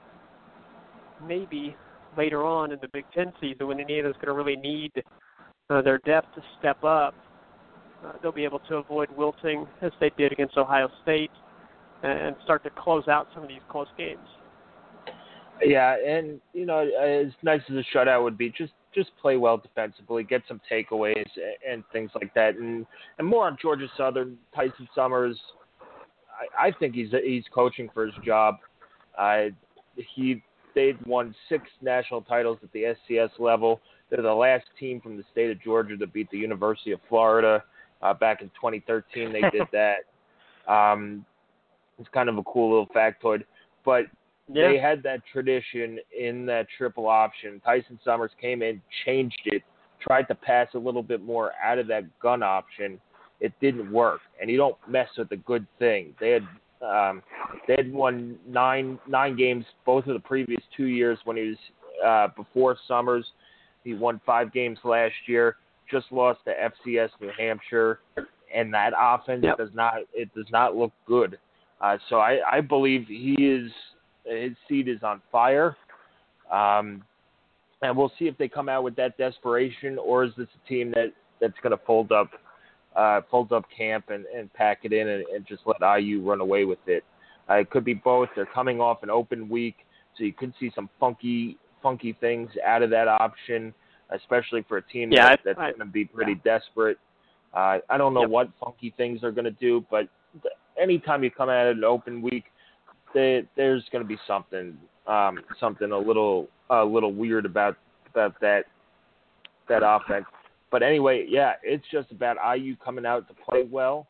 maybe 1.27 1.77
later 2.17 2.45
on 2.45 2.73
in 2.73 2.79
the 2.81 2.89
Big 2.93 3.05
Ten 3.15 3.33
season 3.41 3.67
when 3.67 3.79
Indiana's 3.79 4.15
going 4.15 4.27
to 4.27 4.33
really 4.33 4.57
need 4.57 4.93
uh, 5.69 5.83
their 5.83 5.99
depth 5.99 6.35
to 6.35 6.43
step 6.59 6.83
up, 6.83 7.15
uh, 8.05 8.13
they'll 8.23 8.33
be 8.33 8.45
able 8.45 8.61
to 8.61 8.77
avoid 8.77 9.09
wilting 9.17 9.67
as 9.83 9.93
they 10.01 10.11
did 10.17 10.33
against 10.33 10.57
Ohio 10.57 10.89
State 11.03 11.31
and 12.03 12.35
start 12.45 12.65
to 12.65 12.71
close 12.71 13.09
out 13.09 13.29
some 13.35 13.43
of 13.43 13.49
these 13.49 13.61
close 13.69 13.89
games. 13.99 14.27
Yeah, 15.63 15.97
and 15.97 16.41
you 16.55 16.65
know, 16.65 16.79
as 16.81 17.33
nice 17.43 17.61
as 17.69 17.77
a 17.77 17.97
shutout 17.97 18.23
would 18.23 18.39
be, 18.39 18.49
just 18.51 18.73
just 18.95 19.11
play 19.21 19.37
well 19.37 19.59
defensively, 19.59 20.25
get 20.25 20.43
some 20.49 20.61
takeaways 20.71 21.27
and 21.69 21.85
things 21.93 22.11
like 22.15 22.33
that, 22.35 22.57
and 22.57 22.87
and 23.19 23.27
more 23.27 23.47
on 23.47 23.59
Georgia 23.61 23.87
Southern. 23.97 24.39
Tyson 24.55 24.89
Summers, 24.95 25.39
I, 26.59 26.69
I 26.69 26.73
think 26.73 26.95
he's 26.95 27.11
he's 27.23 27.45
coaching 27.53 27.91
for 27.93 28.07
his 28.07 28.15
job. 28.25 28.57
Uh, 29.19 29.47
he 30.15 30.43
they've 30.75 30.99
won 31.05 31.35
six 31.49 31.65
national 31.83 32.23
titles 32.23 32.59
at 32.63 32.73
the 32.73 32.95
FCS 33.11 33.31
level. 33.39 33.81
They're 34.09 34.23
the 34.23 34.33
last 34.33 34.65
team 34.79 35.01
from 35.01 35.17
the 35.17 35.25
state 35.31 35.51
of 35.51 35.63
Georgia 35.63 35.97
to 35.97 36.07
beat 36.07 36.31
the 36.31 36.39
University 36.39 36.93
of 36.93 37.01
Florida 37.09 37.63
uh, 38.03 38.15
back 38.15 38.43
in 38.43 38.49
2013. 38.49 39.33
They 39.33 39.43
did 39.51 39.67
that. 39.73 40.73
Um, 40.73 41.25
it's 41.99 42.09
kind 42.13 42.29
of 42.29 42.39
a 42.39 42.43
cool 42.45 42.71
little 42.71 42.87
factoid, 42.95 43.45
but 43.85 44.05
yeah. 44.53 44.69
they 44.69 44.79
had 44.79 45.03
that 45.03 45.21
tradition 45.31 45.99
in 46.19 46.47
that 46.47 46.67
triple 46.77 47.07
option. 47.07 47.61
Tyson 47.61 47.99
Summers 48.05 48.31
came 48.41 48.63
in, 48.63 48.81
changed 49.05 49.41
it, 49.45 49.63
tried 50.01 50.25
to 50.25 50.35
pass 50.35 50.69
a 50.75 50.79
little 50.79 51.03
bit 51.03 51.23
more 51.23 51.53
out 51.63 51.79
of 51.79 51.87
that 51.89 52.05
gun 52.21 52.43
option. 52.43 52.99
It 53.41 53.53
didn't 53.61 53.91
work, 53.93 54.21
and 54.41 54.51
you 54.51 54.57
don't 54.57 54.77
mess 54.89 55.09
with 55.17 55.31
a 55.33 55.37
good 55.37 55.67
thing. 55.79 56.15
They 56.21 56.31
had 56.31 56.47
um, 56.83 57.23
they 57.69 57.75
had 57.77 57.93
won 57.93 58.39
nine 58.49 58.99
nine 59.07 59.37
games 59.37 59.65
both 59.85 60.07
of 60.07 60.15
the 60.15 60.21
previous 60.21 60.63
two 60.77 60.87
years 60.87 61.19
when 61.25 61.37
he 61.37 61.49
was 61.49 61.57
uh, 62.05 62.29
before 62.37 62.77
Summers. 62.89 63.27
He 63.85 63.95
won 63.95 64.21
five 64.27 64.53
games 64.53 64.79
last 64.85 65.15
year. 65.27 65.57
Just 65.91 66.07
lost 66.11 66.41
to 66.45 66.53
FCS 66.53 67.11
New 67.21 67.31
Hampshire, 67.39 68.01
and 68.55 68.73
that 68.73 68.93
offense 68.99 69.43
yep. 69.45 69.59
does 69.59 69.71
not 69.75 69.95
it 70.13 70.33
does 70.35 70.47
not 70.51 70.77
look 70.77 70.93
good. 71.07 71.39
Uh, 71.81 71.97
so 72.09 72.17
I, 72.17 72.39
I 72.51 72.61
believe 72.61 73.07
he 73.09 73.35
is 73.39 73.71
his 74.25 74.53
seat 74.69 74.89
is 74.89 75.03
on 75.03 75.21
fire. 75.33 75.77
Um, 76.51 77.03
and 77.83 77.97
we'll 77.97 78.13
see 78.19 78.27
if 78.27 78.37
they 78.37 78.49
come 78.49 78.69
out 78.69 78.85
with 78.85 78.97
that 78.97 79.17
desperation, 79.17 79.99
or 79.99 80.25
is 80.25 80.33
this 80.37 80.49
a 80.63 80.69
team 80.69 80.91
that, 80.93 81.13
that's 81.41 81.59
going 81.63 81.77
to 81.77 81.83
fold 81.87 82.13
up, 82.13 82.31
uh, 82.95 83.23
fold 83.31 83.53
up 83.53 83.65
camp 83.75 84.07
and, 84.11 84.27
and 84.27 84.53
pack 84.53 84.81
it 84.83 84.93
in 84.93 85.09
and, 85.09 85.25
and 85.35 85.47
just 85.47 85.63
let 85.65 85.77
IU 85.81 86.23
run 86.23 86.41
away 86.41 86.65
with 86.65 86.79
it? 86.87 87.05
Uh, 87.49 87.55
it 87.55 87.71
could 87.71 87.85
be 87.85 87.95
both. 87.95 88.29
They're 88.37 88.47
coming 88.47 88.81
off 88.81 89.03
an 89.03 89.11
open 89.11 89.49
week, 89.49 89.77
so 90.17 90.25
you 90.25 90.33
could 90.33 90.53
see 90.61 90.71
some 90.75 90.91
funky, 90.99 91.57
funky 91.83 92.17
things 92.21 92.51
out 92.65 92.83
of 92.83 92.91
that 92.91 93.09
option, 93.09 93.73
especially 94.15 94.65
for 94.69 94.79
a 94.79 94.83
team 94.83 95.13
yeah, 95.13 95.31
that, 95.31 95.41
that's 95.45 95.59
going 95.59 95.79
to 95.79 95.85
be 95.85 96.05
pretty 96.05 96.33
yeah. 96.45 96.59
desperate. 96.59 96.99
Uh, 97.55 97.79
I 97.89 97.99
don't 97.99 98.15
know 98.15 98.23
yep. 98.23 98.31
what 98.31 98.49
funky 98.63 98.95
things 98.97 99.21
they're 99.21 99.33
going 99.33 99.45
to 99.45 99.51
do, 99.51 99.85
but 99.91 100.09
anytime 100.81 101.25
you 101.25 101.31
come 101.31 101.51
at 101.51 101.67
an 101.67 101.85
open 101.85 102.23
week, 102.23 102.45
they, 103.13 103.45
there's 103.57 103.85
going 103.91 104.05
to 104.05 104.09
be 104.09 104.19
something, 104.27 104.77
um, 105.07 105.41
something 105.59 105.91
a 105.91 105.99
little, 105.99 106.49
a 106.71 106.85
little 106.85 107.13
weird 107.13 107.45
about 107.45 107.77
about 108.09 108.41
that 108.41 108.65
that 109.69 109.83
offense. 109.85 110.27
But 110.71 110.83
anyway, 110.83 111.27
yeah, 111.29 111.55
it's 111.63 111.85
just 111.91 112.11
about 112.13 112.37
IU 112.57 112.77
coming 112.77 113.07
out 113.07 113.27
to 113.29 113.35
play 113.35 113.65
well 113.69 114.07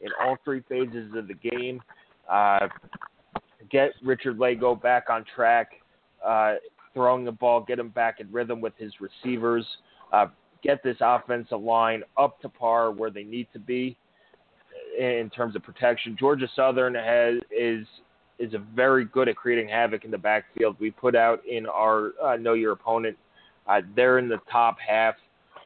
in 0.00 0.10
all 0.22 0.36
three 0.44 0.62
phases 0.68 1.12
of 1.16 1.28
the 1.28 1.34
game. 1.34 1.82
Uh, 2.30 2.68
get 3.70 3.92
Richard 4.02 4.38
Lagow 4.38 4.80
back 4.80 5.10
on 5.10 5.24
track, 5.34 5.72
uh, 6.24 6.54
throwing 6.94 7.24
the 7.24 7.32
ball, 7.32 7.60
get 7.60 7.78
him 7.78 7.90
back 7.90 8.20
in 8.20 8.30
rhythm 8.32 8.60
with 8.60 8.72
his 8.78 8.92
receivers, 9.00 9.66
uh, 10.12 10.26
get 10.62 10.82
this 10.82 10.96
offensive 11.00 11.60
line 11.60 12.02
up 12.16 12.40
to 12.40 12.48
par 12.48 12.90
where 12.90 13.10
they 13.10 13.24
need 13.24 13.46
to 13.52 13.58
be 13.58 13.96
in 14.98 15.30
terms 15.34 15.56
of 15.56 15.62
protection. 15.62 16.16
Georgia 16.18 16.48
Southern 16.54 16.94
has 16.94 17.34
is 17.50 17.86
is 18.38 18.52
a 18.54 18.58
very 18.74 19.04
good 19.04 19.28
at 19.28 19.36
creating 19.36 19.68
havoc 19.68 20.04
in 20.04 20.10
the 20.10 20.18
backfield. 20.18 20.76
We 20.80 20.90
put 20.90 21.14
out 21.14 21.40
in 21.46 21.66
our 21.66 22.12
uh, 22.22 22.36
know 22.36 22.54
your 22.54 22.72
opponent. 22.72 23.16
Uh, 23.66 23.80
they're 23.94 24.18
in 24.18 24.28
the 24.28 24.40
top 24.50 24.76
half 24.86 25.14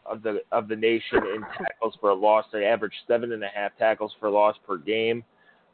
of 0.06 0.22
the 0.22 0.40
of 0.52 0.68
the 0.68 0.76
nation 0.76 1.18
in 1.34 1.42
tackles 1.58 1.96
for 2.00 2.10
a 2.10 2.14
loss. 2.14 2.44
They 2.52 2.64
average 2.64 2.92
seven 3.06 3.32
and 3.32 3.42
a 3.42 3.48
half 3.48 3.72
tackles 3.78 4.12
for 4.18 4.30
loss 4.30 4.56
per 4.66 4.76
game, 4.76 5.24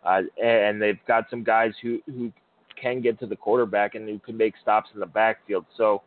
uh, 0.04 0.22
and 0.42 0.80
they've 0.80 0.98
got 1.06 1.28
some 1.30 1.42
guys 1.42 1.72
who 1.82 2.00
who 2.06 2.32
can 2.80 3.00
get 3.00 3.18
to 3.20 3.26
the 3.26 3.36
quarterback 3.36 3.94
and 3.94 4.08
who 4.08 4.18
can 4.18 4.36
make 4.36 4.54
stops 4.60 4.90
in 4.94 5.00
the 5.00 5.06
backfield. 5.06 5.64
So 5.76 6.02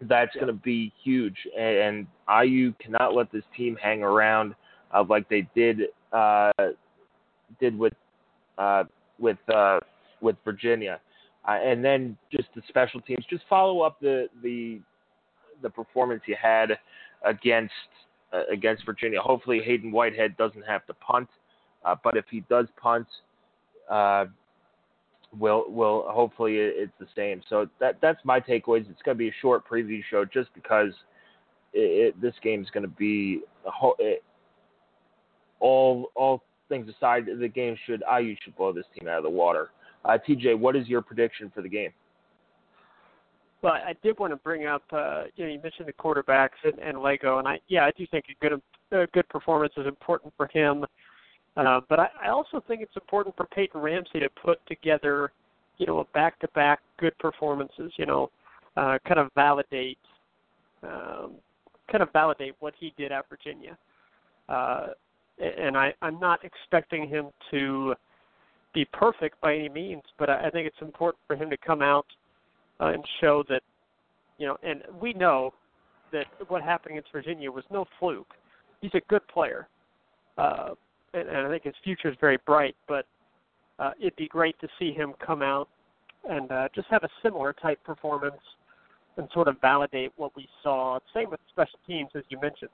that's 0.00 0.30
yeah. 0.34 0.42
going 0.42 0.54
to 0.54 0.62
be 0.62 0.92
huge. 1.02 1.36
And, 1.56 2.06
and 2.30 2.46
IU 2.46 2.72
cannot 2.80 3.14
let 3.14 3.32
this 3.32 3.44
team 3.56 3.76
hang 3.82 4.02
around 4.02 4.54
uh, 4.94 5.04
like 5.08 5.28
they 5.28 5.48
did 5.54 5.82
uh, 6.12 6.52
did 7.60 7.78
with 7.78 7.94
uh, 8.56 8.84
with 9.18 9.38
uh, 9.52 9.80
with 10.20 10.36
Virginia, 10.44 11.00
uh, 11.46 11.52
and 11.52 11.84
then 11.84 12.16
just 12.32 12.48
the 12.54 12.62
special 12.68 13.00
teams. 13.00 13.24
Just 13.28 13.44
follow 13.48 13.80
up 13.80 14.00
the 14.00 14.28
the 14.42 14.80
the 15.62 15.70
performance 15.70 16.22
you 16.26 16.36
had 16.40 16.78
against 17.24 17.72
uh, 18.32 18.42
against 18.50 18.84
Virginia. 18.86 19.20
Hopefully, 19.20 19.60
Haydon 19.64 19.92
Whitehead 19.92 20.36
doesn't 20.36 20.64
have 20.64 20.86
to 20.86 20.94
punt, 20.94 21.28
uh, 21.84 21.96
but 22.02 22.16
if 22.16 22.24
he 22.30 22.40
does 22.48 22.66
punt, 22.80 23.06
uh, 23.90 24.26
will 25.36 25.64
will 25.68 26.06
hopefully 26.08 26.56
it's 26.56 26.92
the 26.98 27.06
same. 27.16 27.42
So 27.48 27.68
that 27.80 27.98
that's 28.00 28.20
my 28.24 28.40
takeaways. 28.40 28.88
It's 28.90 29.02
going 29.02 29.16
to 29.16 29.18
be 29.18 29.28
a 29.28 29.34
short 29.40 29.68
preview 29.68 30.00
show 30.10 30.24
just 30.24 30.52
because 30.54 30.92
it, 31.72 32.14
it, 32.14 32.20
this 32.20 32.34
game 32.42 32.62
is 32.62 32.70
going 32.70 32.82
to 32.82 32.88
be 32.88 33.42
whole, 33.64 33.96
it, 33.98 34.22
all 35.60 36.10
all 36.14 36.42
things 36.68 36.88
aside, 36.88 37.26
the 37.40 37.48
game 37.48 37.76
should 37.86 38.02
IU 38.20 38.36
should 38.42 38.56
blow 38.56 38.72
this 38.72 38.84
team 38.98 39.08
out 39.08 39.18
of 39.18 39.24
the 39.24 39.30
water. 39.30 39.70
Uh, 40.04 40.18
TJ, 40.26 40.58
what 40.58 40.76
is 40.76 40.86
your 40.86 41.02
prediction 41.02 41.50
for 41.54 41.62
the 41.62 41.68
game? 41.68 41.90
Well, 43.60 43.72
I 43.72 43.94
did 44.04 44.18
want 44.20 44.32
to 44.32 44.36
bring 44.36 44.66
up, 44.66 44.82
uh, 44.92 45.24
you 45.34 45.44
know, 45.44 45.50
you 45.50 45.60
mentioned 45.60 45.88
the 45.88 45.92
quarterbacks 45.92 46.50
and, 46.62 46.78
and 46.78 46.96
Lagow, 46.98 47.40
and 47.40 47.48
I, 47.48 47.58
yeah, 47.66 47.84
I 47.84 47.90
do 47.98 48.06
think 48.08 48.26
a 48.30 48.48
good, 48.48 48.62
a 48.92 49.06
good 49.08 49.28
performance 49.28 49.72
is 49.76 49.86
important 49.86 50.32
for 50.36 50.48
him. 50.52 50.84
Uh, 51.58 51.80
but 51.88 51.98
I, 51.98 52.08
I 52.26 52.28
also 52.28 52.62
think 52.66 52.82
it's 52.82 52.96
important 52.96 53.36
for 53.36 53.46
Peyton 53.46 53.80
Ramsey 53.80 54.20
to 54.20 54.30
put 54.42 54.64
together, 54.66 55.32
you 55.78 55.86
know, 55.86 55.98
a 55.98 56.04
back-to-back 56.14 56.80
good 56.98 57.16
performances. 57.18 57.92
You 57.96 58.06
know, 58.06 58.30
uh, 58.76 58.98
kind 59.06 59.18
of 59.18 59.28
validate, 59.34 59.98
um, 60.84 61.32
kind 61.90 62.02
of 62.02 62.12
validate 62.12 62.54
what 62.60 62.74
he 62.78 62.94
did 62.96 63.10
at 63.10 63.28
Virginia. 63.28 63.76
Uh, 64.48 64.88
and 65.38 65.76
I, 65.76 65.92
I'm 66.00 66.20
not 66.20 66.44
expecting 66.44 67.08
him 67.08 67.26
to 67.50 67.94
be 68.72 68.84
perfect 68.92 69.40
by 69.40 69.54
any 69.54 69.68
means, 69.68 70.02
but 70.18 70.30
I, 70.30 70.46
I 70.46 70.50
think 70.50 70.66
it's 70.66 70.80
important 70.80 71.20
for 71.26 71.34
him 71.34 71.50
to 71.50 71.56
come 71.56 71.82
out 71.82 72.06
uh, 72.80 72.92
and 72.94 73.04
show 73.20 73.42
that, 73.48 73.62
you 74.38 74.46
know, 74.46 74.56
and 74.62 74.82
we 75.00 75.12
know 75.12 75.52
that 76.12 76.26
what 76.48 76.62
happened 76.62 76.92
against 76.92 77.12
Virginia 77.12 77.50
was 77.50 77.64
no 77.70 77.84
fluke. 77.98 78.34
He's 78.80 78.94
a 78.94 79.02
good 79.08 79.26
player, 79.26 79.68
uh, 80.38 80.70
and, 81.14 81.28
and 81.28 81.46
I 81.46 81.50
think 81.50 81.64
his 81.64 81.74
future 81.84 82.08
is 82.08 82.16
very 82.20 82.38
bright. 82.46 82.76
But 82.86 83.06
uh, 83.78 83.92
it'd 84.00 84.16
be 84.16 84.28
great 84.28 84.58
to 84.60 84.68
see 84.78 84.92
him 84.92 85.14
come 85.24 85.42
out 85.42 85.68
and 86.28 86.50
uh, 86.50 86.68
just 86.74 86.88
have 86.88 87.04
a 87.04 87.08
similar 87.22 87.52
type 87.52 87.82
performance 87.84 88.40
and 89.16 89.28
sort 89.32 89.48
of 89.48 89.60
validate 89.60 90.12
what 90.16 90.34
we 90.36 90.48
saw. 90.62 90.98
Same 91.14 91.30
with 91.30 91.40
special 91.50 91.78
teams, 91.86 92.10
as 92.14 92.22
you 92.28 92.40
mentioned. 92.40 92.70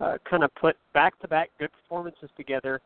Uh, 0.00 0.18
kind 0.28 0.42
of 0.42 0.54
put 0.56 0.76
back-to-back 0.92 1.50
good 1.58 1.70
performances 1.82 2.28
together, 2.36 2.80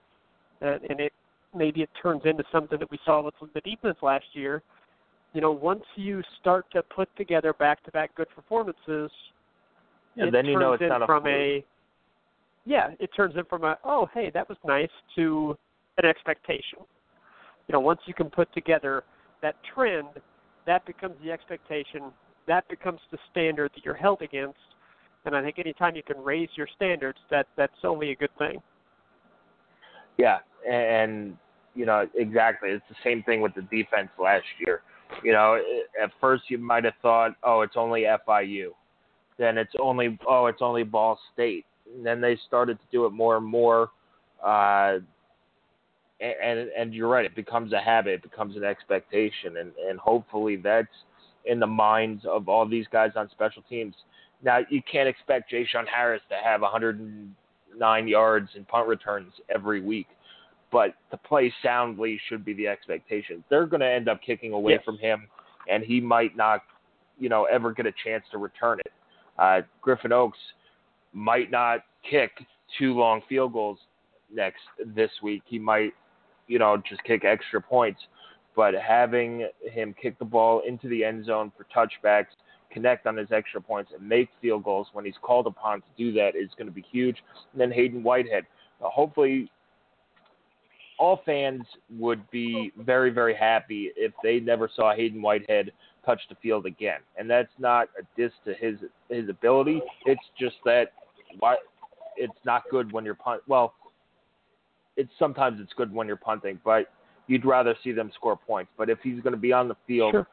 and, 0.60 0.82
and 0.90 1.00
it 1.00 1.12
maybe 1.54 1.80
it 1.82 1.88
turns 2.02 2.20
into 2.24 2.44
something 2.52 2.78
that 2.78 2.90
we 2.90 2.98
saw 3.04 3.22
with 3.22 3.34
the 3.54 3.60
defense 3.62 3.96
last 4.02 4.26
year, 4.34 4.62
you 5.32 5.40
know, 5.40 5.50
once 5.50 5.82
you 5.96 6.22
start 6.40 6.66
to 6.70 6.82
put 6.82 7.08
together 7.16 7.52
back-to-back 7.54 8.14
good 8.14 8.28
performances, 8.34 9.10
and 10.16 10.34
then 10.34 10.46
you 10.46 10.58
know 10.58 10.72
it's 10.72 10.82
not 10.82 11.02
a 11.02 11.06
a 11.26 11.64
yeah, 12.68 12.90
it 13.00 13.10
turns 13.16 13.34
in 13.36 13.44
from 13.46 13.64
a 13.64 13.78
oh 13.82 14.08
hey 14.12 14.30
that 14.34 14.48
was 14.48 14.58
nice 14.64 14.90
to 15.16 15.56
an 15.96 16.04
expectation. 16.04 16.78
You 17.66 17.72
know, 17.72 17.80
once 17.80 18.00
you 18.06 18.14
can 18.14 18.30
put 18.30 18.52
together 18.52 19.04
that 19.42 19.56
trend, 19.74 20.08
that 20.66 20.84
becomes 20.86 21.14
the 21.24 21.32
expectation. 21.32 22.12
That 22.46 22.68
becomes 22.68 23.00
the 23.10 23.18
standard 23.30 23.72
that 23.74 23.84
you're 23.84 23.94
held 23.94 24.22
against. 24.22 24.58
And 25.24 25.34
I 25.34 25.42
think 25.42 25.58
anytime 25.58 25.96
you 25.96 26.02
can 26.02 26.18
raise 26.18 26.48
your 26.56 26.68
standards, 26.76 27.18
that 27.30 27.46
that's 27.56 27.72
only 27.84 28.12
a 28.12 28.16
good 28.16 28.30
thing. 28.38 28.62
Yeah, 30.18 30.38
and 30.70 31.36
you 31.74 31.86
know 31.86 32.06
exactly. 32.14 32.70
It's 32.70 32.84
the 32.90 32.96
same 33.02 33.22
thing 33.22 33.40
with 33.40 33.54
the 33.54 33.62
defense 33.62 34.10
last 34.22 34.44
year. 34.64 34.82
You 35.22 35.32
know, 35.32 35.58
at 36.02 36.10
first 36.20 36.44
you 36.48 36.58
might 36.58 36.84
have 36.84 36.94
thought, 37.00 37.34
oh, 37.42 37.62
it's 37.62 37.76
only 37.76 38.02
FIU. 38.28 38.72
Then 39.38 39.56
it's 39.56 39.72
only, 39.80 40.18
oh, 40.28 40.46
it's 40.46 40.60
only 40.60 40.82
Ball 40.82 41.18
State. 41.32 41.64
And 41.94 42.04
then 42.04 42.20
they 42.20 42.38
started 42.46 42.78
to 42.78 42.84
do 42.92 43.06
it 43.06 43.10
more 43.10 43.36
and 43.36 43.46
more. 43.46 43.90
Uh, 44.44 44.98
and 46.20 46.68
and 46.76 46.94
you're 46.94 47.08
right, 47.08 47.24
it 47.24 47.36
becomes 47.36 47.72
a 47.72 47.80
habit, 47.80 48.14
it 48.14 48.22
becomes 48.22 48.56
an 48.56 48.64
expectation, 48.64 49.58
and 49.58 49.72
and 49.88 49.98
hopefully 49.98 50.56
that's 50.56 50.88
in 51.44 51.60
the 51.60 51.66
minds 51.66 52.24
of 52.28 52.48
all 52.48 52.66
these 52.66 52.86
guys 52.90 53.12
on 53.16 53.30
special 53.30 53.62
teams. 53.68 53.94
Now 54.42 54.60
you 54.68 54.82
can't 54.90 55.08
expect 55.08 55.50
J-Shun 55.50 55.86
Harris 55.86 56.22
to 56.28 56.36
have 56.42 56.60
109 56.60 58.08
yards 58.08 58.48
and 58.54 58.66
punt 58.66 58.88
returns 58.88 59.32
every 59.52 59.80
week, 59.80 60.08
but 60.72 60.94
to 61.10 61.16
play 61.16 61.52
soundly 61.62 62.20
should 62.28 62.44
be 62.44 62.52
the 62.52 62.66
expectation. 62.66 63.44
They're 63.48 63.66
going 63.66 63.80
to 63.80 63.90
end 63.90 64.08
up 64.08 64.20
kicking 64.20 64.52
away 64.52 64.72
yes. 64.72 64.82
from 64.84 64.98
him, 64.98 65.28
and 65.70 65.84
he 65.84 66.00
might 66.00 66.36
not, 66.36 66.62
you 67.18 67.28
know, 67.28 67.44
ever 67.44 67.72
get 67.72 67.86
a 67.86 67.92
chance 68.04 68.24
to 68.32 68.38
return 68.38 68.80
it. 68.80 68.92
Uh, 69.38 69.60
Griffin 69.80 70.12
Oakes 70.12 70.38
might 71.12 71.50
not 71.50 71.80
kick 72.08 72.30
two 72.78 72.94
long 72.94 73.22
field 73.28 73.52
goals 73.52 73.78
next 74.32 74.60
this 74.94 75.10
week. 75.22 75.42
He 75.46 75.58
might, 75.58 75.92
you 76.46 76.58
know, 76.58 76.76
just 76.88 77.02
kick 77.04 77.24
extra 77.24 77.60
points. 77.60 78.00
But 78.56 78.74
having 78.74 79.48
him 79.62 79.94
kick 80.00 80.18
the 80.18 80.24
ball 80.24 80.62
into 80.66 80.88
the 80.88 81.04
end 81.04 81.24
zone 81.26 81.52
for 81.56 81.66
touchbacks, 81.74 82.26
connect 82.72 83.06
on 83.06 83.16
his 83.16 83.30
extra 83.30 83.60
points, 83.60 83.92
and 83.96 84.06
make 84.06 84.28
field 84.42 84.64
goals 84.64 84.88
when 84.92 85.04
he's 85.04 85.14
called 85.22 85.46
upon 85.46 85.80
to 85.80 85.86
do 85.96 86.12
that 86.12 86.34
is 86.34 86.50
going 86.58 86.66
to 86.66 86.74
be 86.74 86.84
huge. 86.90 87.16
And 87.52 87.60
then 87.60 87.70
Haydon 87.70 88.02
Whitehead. 88.02 88.46
Hopefully, 88.80 89.50
all 90.98 91.22
fans 91.24 91.62
would 91.98 92.28
be 92.30 92.72
very, 92.78 93.10
very 93.10 93.34
happy 93.34 93.90
if 93.96 94.12
they 94.22 94.40
never 94.40 94.68
saw 94.74 94.94
Haydon 94.94 95.22
Whitehead 95.22 95.72
touch 96.04 96.20
the 96.28 96.34
field 96.36 96.66
again. 96.66 97.00
And 97.16 97.30
that's 97.30 97.52
not 97.58 97.88
a 97.98 98.02
diss 98.20 98.32
to 98.44 98.54
his 98.54 98.78
his 99.08 99.28
ability. 99.28 99.82
It's 100.06 100.24
just 100.38 100.56
that 100.64 100.92
why 101.38 101.56
it's 102.16 102.32
not 102.44 102.62
good 102.70 102.92
when 102.92 103.04
you're 103.04 103.14
punt. 103.14 103.42
Well, 103.46 103.74
it's 104.96 105.10
sometimes 105.18 105.60
it's 105.60 105.72
good 105.74 105.92
when 105.92 106.06
you're 106.06 106.16
punting, 106.16 106.60
but 106.64 106.88
you'd 107.28 107.44
rather 107.44 107.74
see 107.84 107.92
them 107.92 108.10
score 108.14 108.36
points. 108.36 108.70
But 108.76 108.90
if 108.90 108.98
he's 109.02 109.20
going 109.20 109.32
to 109.32 109.38
be 109.38 109.52
on 109.52 109.68
the 109.68 109.76
field, 109.86 110.12
sure. 110.12 110.26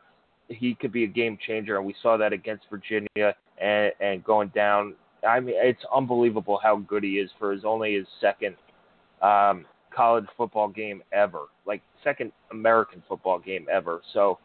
he 0.50 0.76
could 0.76 0.92
be 0.92 1.04
a 1.04 1.08
game 1.08 1.38
changer, 1.46 1.78
and 1.78 1.86
we 1.86 1.96
saw 2.02 2.18
that 2.18 2.34
against 2.34 2.66
Virginia 2.70 3.36
and, 3.62 3.92
and 4.00 4.24
going 4.24 4.50
down. 4.50 4.96
I 5.28 5.40
mean, 5.40 5.56
it's 5.58 5.84
unbelievable 5.96 6.60
how 6.62 6.78
good 6.78 7.04
he 7.04 7.20
is 7.20 7.30
for 7.38 7.52
his 7.52 7.64
only 7.64 7.96
his 7.96 8.08
second 8.20 8.56
um, 9.22 9.66
college 9.96 10.26
football 10.36 10.68
game 10.68 11.02
ever, 11.12 11.46
like 11.66 11.82
second 12.04 12.32
American 12.52 13.04
football 13.08 13.40
game 13.40 13.68
ever. 13.72 14.02
So, 14.14 14.40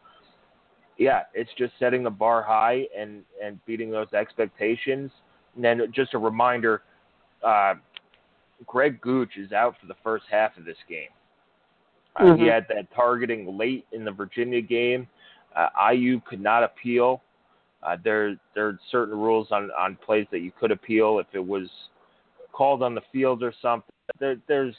yeah, 0.99 1.23
it's 1.35 1.51
just 1.59 1.73
setting 1.79 2.03
the 2.03 2.11
bar 2.11 2.43
high 2.43 2.85
and 2.97 3.23
and 3.43 3.59
beating 3.67 3.91
those 3.91 4.13
expectations. 4.13 5.11
And 5.55 5.65
then 5.65 5.81
just 5.95 6.15
a 6.15 6.19
reminder, 6.19 6.83
uh, 7.45 7.75
Greg 8.67 9.01
Gooch 9.01 9.37
is 9.37 9.53
out 9.53 9.75
for 9.81 9.87
the 9.87 9.97
first 10.03 10.25
half 10.31 10.57
of 10.57 10.65
this 10.65 10.77
game. 10.89 11.09
Uh, 12.17 12.25
mm-hmm. 12.25 12.43
He 12.43 12.49
had 12.49 12.67
that 12.69 12.89
targeting 12.95 13.57
late 13.59 13.87
in 13.93 14.05
the 14.05 14.11
Virginia 14.11 14.61
game. 14.61 15.07
Uh, 15.57 15.69
IU 15.93 16.21
could 16.29 16.41
not 16.41 16.63
appeal. 16.63 17.23
Uh, 17.83 17.97
there, 18.03 18.37
there 18.55 18.69
are 18.69 18.79
certain 18.91 19.19
rules 19.19 19.49
on, 19.51 19.71
on 19.79 19.97
plays 20.05 20.27
that 20.31 20.41
you 20.41 20.53
could 20.59 20.71
appeal 20.71 21.19
if 21.19 21.27
it 21.33 21.45
was 21.45 21.69
called 22.53 22.83
on 22.83 22.95
the 22.95 23.01
field 23.13 23.43
or 23.43 23.55
something. 23.63 23.93
There, 24.19 24.37
there's 24.49 24.75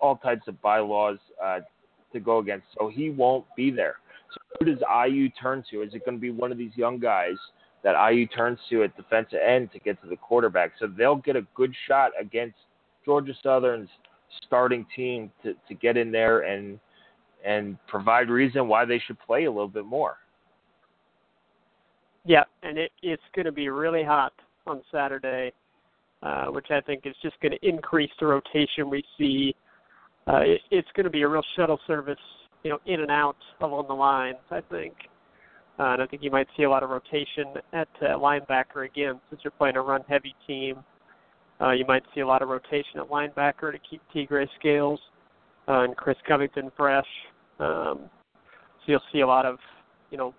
all 0.00 0.16
types 0.16 0.48
of 0.48 0.60
bylaws 0.62 1.18
uh, 1.42 1.60
to 2.12 2.20
go 2.20 2.38
against. 2.38 2.66
So 2.78 2.88
he 2.88 3.10
won't 3.10 3.44
be 3.56 3.70
there. 3.70 3.96
So 4.32 4.40
who 4.58 4.74
does 4.74 4.82
IU 5.06 5.28
turn 5.40 5.64
to? 5.70 5.82
Is 5.82 5.94
it 5.94 6.04
going 6.04 6.16
to 6.16 6.20
be 6.20 6.30
one 6.30 6.50
of 6.50 6.58
these 6.58 6.72
young 6.76 6.98
guys 6.98 7.36
that 7.86 8.10
IU 8.10 8.26
turns 8.26 8.58
to 8.68 8.82
at 8.82 8.96
defensive 8.96 9.38
end 9.38 9.70
to 9.72 9.78
get 9.78 10.02
to 10.02 10.08
the 10.08 10.16
quarterback? 10.16 10.72
So 10.80 10.88
they'll 10.88 11.14
get 11.14 11.36
a 11.36 11.46
good 11.54 11.72
shot 11.86 12.10
against 12.20 12.56
Georgia 13.04 13.32
Southern's 13.42 13.88
starting 14.44 14.84
team 14.96 15.30
to, 15.44 15.54
to 15.68 15.74
get 15.74 15.96
in 15.96 16.10
there 16.10 16.40
and 16.40 16.80
and 17.44 17.78
provide 17.86 18.28
reason 18.28 18.66
why 18.66 18.84
they 18.84 18.98
should 19.06 19.18
play 19.20 19.44
a 19.44 19.50
little 19.50 19.68
bit 19.68 19.84
more. 19.84 20.16
Yeah, 22.24 22.42
and 22.64 22.76
it, 22.76 22.90
it's 23.02 23.22
going 23.36 23.46
to 23.46 23.52
be 23.52 23.68
really 23.68 24.02
hot 24.02 24.32
on 24.66 24.82
Saturday, 24.90 25.52
uh, 26.24 26.46
which 26.46 26.66
I 26.70 26.80
think 26.80 27.06
is 27.06 27.14
just 27.22 27.38
going 27.40 27.52
to 27.52 27.68
increase 27.68 28.10
the 28.18 28.26
rotation 28.26 28.90
we 28.90 29.04
see 29.16 29.54
uh, 30.26 30.40
it, 30.40 30.60
it's 30.72 30.88
going 30.96 31.04
to 31.04 31.10
be 31.10 31.22
a 31.22 31.28
real 31.28 31.44
shuttle 31.54 31.78
service, 31.86 32.18
you 32.64 32.70
know, 32.70 32.78
in 32.86 33.00
and 33.00 33.10
out 33.10 33.36
along 33.60 33.86
the 33.86 33.94
lines. 33.94 34.38
I 34.50 34.60
think, 34.60 34.94
uh, 35.78 35.92
and 35.92 36.02
I 36.02 36.06
think 36.06 36.22
you 36.22 36.30
might 36.30 36.46
see 36.56 36.62
a 36.62 36.70
lot 36.70 36.82
of 36.82 36.90
rotation 36.90 37.54
at 37.72 37.88
uh, 38.02 38.18
linebacker 38.18 38.86
again, 38.86 39.20
since 39.28 39.42
you're 39.44 39.50
playing 39.52 39.76
a 39.76 39.82
run-heavy 39.82 40.34
team. 40.46 40.76
Uh, 41.60 41.72
you 41.72 41.84
might 41.86 42.02
see 42.14 42.20
a 42.20 42.26
lot 42.26 42.42
of 42.42 42.48
rotation 42.48 42.98
at 42.98 43.08
linebacker 43.08 43.72
to 43.72 43.78
keep 43.88 44.00
Tegray 44.14 44.46
Scales 44.58 45.00
uh, 45.68 45.84
and 45.84 45.96
Chris 45.96 46.16
Covington 46.26 46.70
fresh. 46.76 47.06
Um, 47.58 48.08
so 48.84 48.92
you'll 48.92 49.00
see 49.12 49.20
a 49.20 49.26
lot 49.26 49.46
of, 49.46 49.58
you 50.10 50.18
know, 50.18 50.34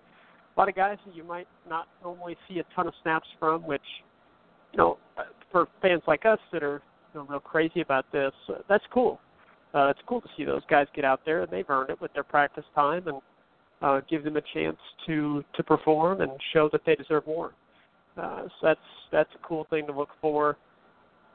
a 0.56 0.60
lot 0.60 0.70
of 0.70 0.76
guys 0.76 0.98
that 1.06 1.16
you 1.16 1.24
might 1.24 1.48
not 1.68 1.88
normally 2.04 2.36
see 2.48 2.60
a 2.60 2.64
ton 2.76 2.88
of 2.88 2.94
snaps 3.02 3.28
from, 3.40 3.66
which, 3.66 3.82
you 4.74 4.78
know, 4.78 4.98
for 5.52 5.68
fans 5.82 6.02
like 6.08 6.26
us 6.26 6.40
that 6.52 6.64
are 6.64 6.82
you 7.14 7.20
know, 7.20 7.28
real 7.28 7.40
crazy 7.40 7.82
about 7.82 8.06
this, 8.12 8.32
uh, 8.50 8.60
that's 8.68 8.84
cool 8.92 9.20
uh, 9.74 9.90
it's 9.90 10.00
cool 10.08 10.22
to 10.22 10.28
see 10.36 10.44
those 10.44 10.64
guys 10.70 10.88
get 10.96 11.06
out 11.06 11.22
there 11.26 11.44
and 11.44 11.52
they've 11.52 11.70
earned 11.70 11.90
it 11.90 12.02
with 12.02 12.14
their 12.14 12.24
practice 12.24 12.64
time 12.74 13.08
and 13.08 13.18
uh, 13.82 14.02
give 14.10 14.24
them 14.24 14.38
a 14.38 14.42
chance 14.54 14.78
to 15.06 15.44
to 15.56 15.64
perform 15.64 16.22
and 16.22 16.32
show 16.54 16.70
that 16.72 16.82
they 16.86 16.96
deserve 16.96 17.26
more. 17.28 17.54
Uh, 18.18 18.44
so 18.44 18.50
that's 18.64 18.80
that's 19.12 19.30
a 19.36 19.48
cool 19.48 19.68
thing 19.70 19.86
to 19.88 19.94
look 19.94 20.10
for. 20.22 20.58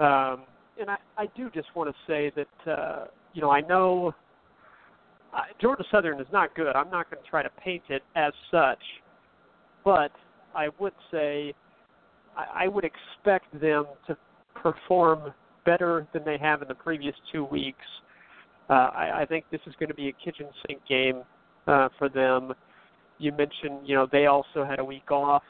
Um, 0.00 0.44
and 0.81 0.88
I, 0.90 0.96
I 1.16 1.26
do 1.37 1.50
just 1.50 1.68
want 1.76 1.94
to 1.94 1.96
say 2.07 2.33
that 2.35 2.70
uh, 2.70 3.05
you 3.35 3.40
know 3.40 3.50
I 3.50 3.61
know 3.61 4.12
uh, 5.35 5.40
Georgia 5.61 5.85
Southern 5.90 6.20
is 6.20 6.26
not 6.33 6.55
good. 6.55 6.74
I'm 6.74 6.90
not 6.90 7.11
going 7.11 7.22
to 7.22 7.31
try 7.31 7.42
to 7.42 7.50
paint 7.62 7.85
it 7.88 8.02
as 8.16 8.33
such, 8.50 8.83
but 9.85 10.11
I 10.55 10.68
would 10.81 10.94
say 11.11 11.55
I, 12.37 12.64
I 12.64 12.68
would 12.68 12.85
expect 12.85 13.52
them 13.61 13.85
to 14.09 14.16
perform 14.55 15.33
better 15.64 16.09
than 16.12 16.24
they 16.24 16.38
have 16.38 16.62
in 16.62 16.68
the 16.68 16.74
previous 16.74 17.14
two 17.31 17.44
weeks. 17.44 17.78
Uh, 18.68 18.72
I, 18.94 19.22
I 19.22 19.26
think 19.26 19.44
this 19.50 19.61
is 19.66 19.74
going 19.78 19.88
to 19.88 19.94
be 19.94 20.09
a 20.09 20.12
kitchen 20.12 20.46
sink 20.66 20.81
game 20.88 21.22
uh, 21.66 21.88
for 21.98 22.09
them. 22.09 22.53
You 23.18 23.33
mentioned, 23.33 23.81
you 23.85 23.94
know, 23.94 24.07
they 24.11 24.27
also 24.27 24.64
had 24.68 24.79
a 24.79 24.85
week 24.85 25.11
off, 25.11 25.42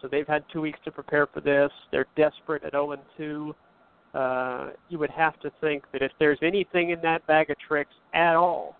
so 0.00 0.08
they've 0.08 0.26
had 0.26 0.44
two 0.52 0.60
weeks 0.60 0.78
to 0.84 0.92
prepare 0.92 1.26
for 1.26 1.40
this. 1.40 1.70
They're 1.90 2.06
desperate 2.16 2.64
at 2.64 2.72
0 2.72 2.92
and 2.92 3.02
2. 3.16 3.54
Uh, 4.14 4.70
you 4.88 4.98
would 4.98 5.10
have 5.10 5.38
to 5.40 5.50
think 5.60 5.84
that 5.92 6.02
if 6.02 6.12
there's 6.18 6.38
anything 6.42 6.90
in 6.90 7.00
that 7.02 7.26
bag 7.26 7.50
of 7.50 7.56
tricks 7.66 7.94
at 8.14 8.34
all, 8.34 8.76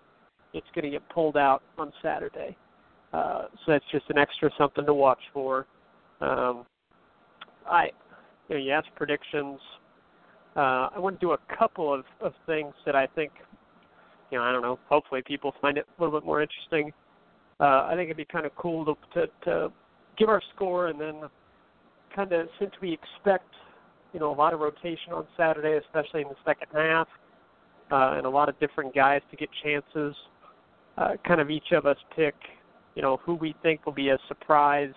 it's 0.53 0.67
going 0.75 0.85
to 0.85 0.91
get 0.91 1.09
pulled 1.11 1.37
out 1.37 1.63
on 1.79 1.93
Saturday. 2.03 2.57
Uh, 3.13 3.45
so 3.65 3.73
that's 3.73 3.85
just 3.93 4.05
an 4.11 4.19
extra 4.19 4.51
something 4.59 4.87
to 4.87 4.95
watch 4.95 5.21
for. 5.33 5.67
Um, 6.21 6.65
I, 7.69 7.87
you 8.49 8.57
know, 8.57 8.63
you 8.63 8.73
ask 8.73 8.87
predictions. 8.97 9.59
Uh, 10.57 10.89
I 10.95 10.99
want 10.99 11.21
to 11.21 11.27
do 11.27 11.33
a 11.33 11.57
couple 11.57 11.93
of, 11.93 12.05
of 12.21 12.33
things 12.47 12.75
that 12.85 12.97
I 12.97 13.07
think, 13.07 13.31
you 14.31 14.39
know, 14.39 14.45
I 14.45 14.53
don't 14.53 14.63
know. 14.63 14.79
Hopefully, 14.89 15.23
people 15.27 15.55
find 15.61 15.79
it 15.79 15.87
a 15.87 16.03
little 16.03 16.19
bit 16.19 16.27
more 16.27 16.43
interesting. 16.43 16.93
Uh, 17.59 17.87
I 17.89 17.93
think 17.95 18.07
it'd 18.07 18.17
be 18.17 18.25
kind 18.25 18.47
of 18.47 18.55
cool 18.57 18.85
to, 18.85 18.95
to 19.15 19.27
to 19.45 19.73
give 20.17 20.29
our 20.29 20.43
score 20.55 20.89
and 20.89 21.01
then 21.01 21.23
kind 22.15 22.33
of 22.33 22.49
since 22.59 22.73
we 22.81 22.93
expect, 22.93 23.49
you 24.13 24.21
know, 24.21 24.33
a 24.33 24.35
lot 24.35 24.53
of 24.53 24.61
rotation 24.61 25.13
on 25.13 25.27
Saturday, 25.37 25.79
especially 25.85 26.23
in 26.23 26.29
the 26.29 26.37
second 26.45 26.69
half, 26.75 27.09
uh, 27.91 28.15
and 28.17 28.27
a 28.27 28.31
lot 28.31 28.49
of 28.49 28.59
different 28.61 28.95
guys 28.95 29.21
to 29.31 29.37
get 29.37 29.49
chances. 29.63 30.15
Uh, 30.99 31.13
kind 31.27 31.41
of 31.41 31.51
each 31.51 31.73
of 31.73 31.87
us 31.87 31.97
pick, 32.15 32.35
you 32.95 33.03
know, 33.03 33.19
who 33.25 33.35
we 33.35 33.55
think 33.63 33.87
will 33.87 33.93
be 33.93 34.11
a 34.11 34.19
surprise, 34.29 34.93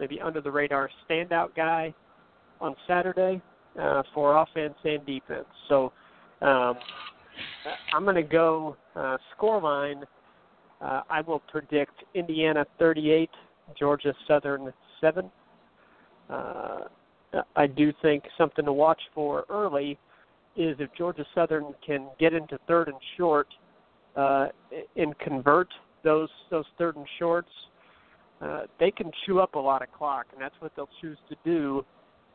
maybe 0.00 0.20
under 0.20 0.40
the 0.40 0.50
radar 0.50 0.88
standout 1.08 1.54
guy 1.54 1.94
on 2.60 2.74
Saturday 2.88 3.40
uh, 3.80 4.02
for 4.14 4.36
offense 4.38 4.74
and 4.84 5.04
defense. 5.06 5.46
So 5.68 5.92
um, 6.40 6.74
I'm 7.94 8.04
going 8.04 8.16
to 8.16 8.22
go 8.22 8.76
uh, 8.96 9.16
scoreline. 9.36 10.02
Uh, 10.80 11.02
I 11.08 11.20
will 11.20 11.40
predict 11.50 12.02
Indiana 12.14 12.64
38, 12.78 13.30
Georgia 13.78 14.14
Southern 14.26 14.72
7. 15.00 15.30
Uh, 16.28 16.80
I 17.56 17.66
do 17.66 17.92
think 18.02 18.24
something 18.36 18.64
to 18.64 18.72
watch 18.72 19.00
for 19.14 19.44
early 19.48 19.98
is 20.56 20.76
if 20.78 20.90
Georgia 20.96 21.24
Southern 21.34 21.74
can 21.84 22.08
get 22.18 22.34
into 22.34 22.58
third 22.68 22.88
and 22.88 22.96
short 23.16 23.48
uh, 24.16 24.48
and 24.96 25.18
convert 25.18 25.68
those 26.04 26.28
those 26.50 26.66
third 26.76 26.96
and 26.96 27.06
shorts, 27.18 27.48
uh, 28.42 28.62
they 28.78 28.90
can 28.90 29.10
chew 29.24 29.40
up 29.40 29.54
a 29.54 29.58
lot 29.58 29.82
of 29.82 29.90
clock, 29.92 30.26
and 30.32 30.42
that's 30.42 30.54
what 30.60 30.72
they'll 30.76 30.88
choose 31.00 31.16
to 31.28 31.36
do 31.44 31.84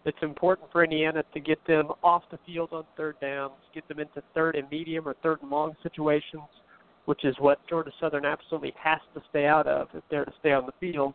it's 0.08 0.17
important 0.22 0.72
for 0.72 0.84
Indiana 0.84 1.24
to 1.34 1.39
get 1.39 1.60
them 1.67 1.89
off 2.04 2.24
the 2.32 2.39
field 2.46 2.70
on 2.72 2.86
third 2.96 3.15
downs, 3.20 3.54
get 3.74 3.88
them 3.88 4.00
into 4.00 4.24
third 4.34 4.56
and 4.56 4.70
medium 4.70 5.08
or 5.08 5.15
third 5.22 5.41
and 5.41 5.52
long 5.52 5.76
situations, 5.84 6.43
which 7.06 7.26
is 7.26 7.36
what 7.39 7.60
Georgia 7.67 7.91
Southern 8.00 8.26
absolutely 8.26 8.74
has 8.82 9.00
to 9.13 9.22
stay 9.30 9.46
out 9.46 9.67
of 9.67 9.88
if 9.93 10.04
they're 10.10 10.26
to 10.26 10.34
stay 10.39 10.54
on 10.54 10.65
the 10.65 10.72
field. 10.80 11.13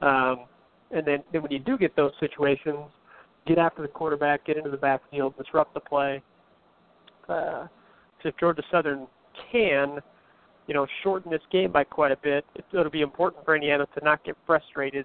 Um, 0.00 0.46
and 0.90 1.06
then, 1.06 1.18
then 1.32 1.42
when 1.42 1.52
you 1.52 1.58
do 1.58 1.76
get 1.76 1.94
those 1.96 2.12
situations, 2.18 2.78
get 3.46 3.58
after 3.58 3.82
the 3.82 3.88
quarterback, 3.88 4.46
get 4.46 4.56
into 4.56 4.70
the 4.70 4.76
backfield, 4.76 5.34
disrupt 5.36 5.74
the 5.74 5.80
play. 5.80 6.22
Uh, 7.28 7.66
so 8.22 8.30
if 8.30 8.36
Georgia 8.38 8.62
Southern 8.70 9.06
can, 9.52 9.98
you 10.66 10.74
know, 10.74 10.86
shorten 11.02 11.30
this 11.30 11.42
game 11.52 11.72
by 11.72 11.84
quite 11.84 12.12
a 12.12 12.16
bit, 12.16 12.44
it, 12.54 12.64
it'll 12.72 12.90
be 12.90 13.02
important 13.02 13.44
for 13.44 13.54
Indiana 13.54 13.86
to 13.96 14.04
not 14.04 14.24
get 14.24 14.36
frustrated 14.46 15.04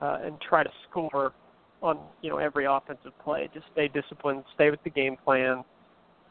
uh, 0.00 0.18
and 0.22 0.40
try 0.40 0.62
to 0.62 0.70
score 0.88 1.32
on 1.82 1.98
you 2.22 2.30
know 2.30 2.38
every 2.38 2.66
offensive 2.66 3.12
play. 3.22 3.48
Just 3.52 3.66
stay 3.72 3.88
disciplined, 3.88 4.44
stay 4.54 4.70
with 4.70 4.82
the 4.84 4.90
game 4.90 5.16
plan, 5.24 5.64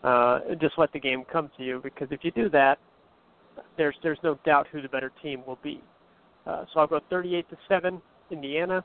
uh, 0.04 0.40
just 0.60 0.78
let 0.78 0.92
the 0.94 1.00
game 1.00 1.24
come 1.32 1.50
to 1.58 1.64
you. 1.64 1.80
Because 1.84 2.08
if 2.12 2.24
you 2.24 2.32
do 2.32 2.50
that, 2.50 2.78
there's 3.78 3.96
there's 4.04 4.20
no 4.24 4.38
doubt 4.46 4.68
who 4.72 4.82
the 4.82 4.90
better 4.90 5.12
team 5.22 5.44
will 5.46 5.60
be. 5.64 5.82
Uh, 6.46 6.66
so 6.74 6.80
I'll 6.80 6.88
go 6.88 7.00
38 7.10 7.50
to 7.50 7.58
seven, 7.68 8.02
Indiana. 8.32 8.84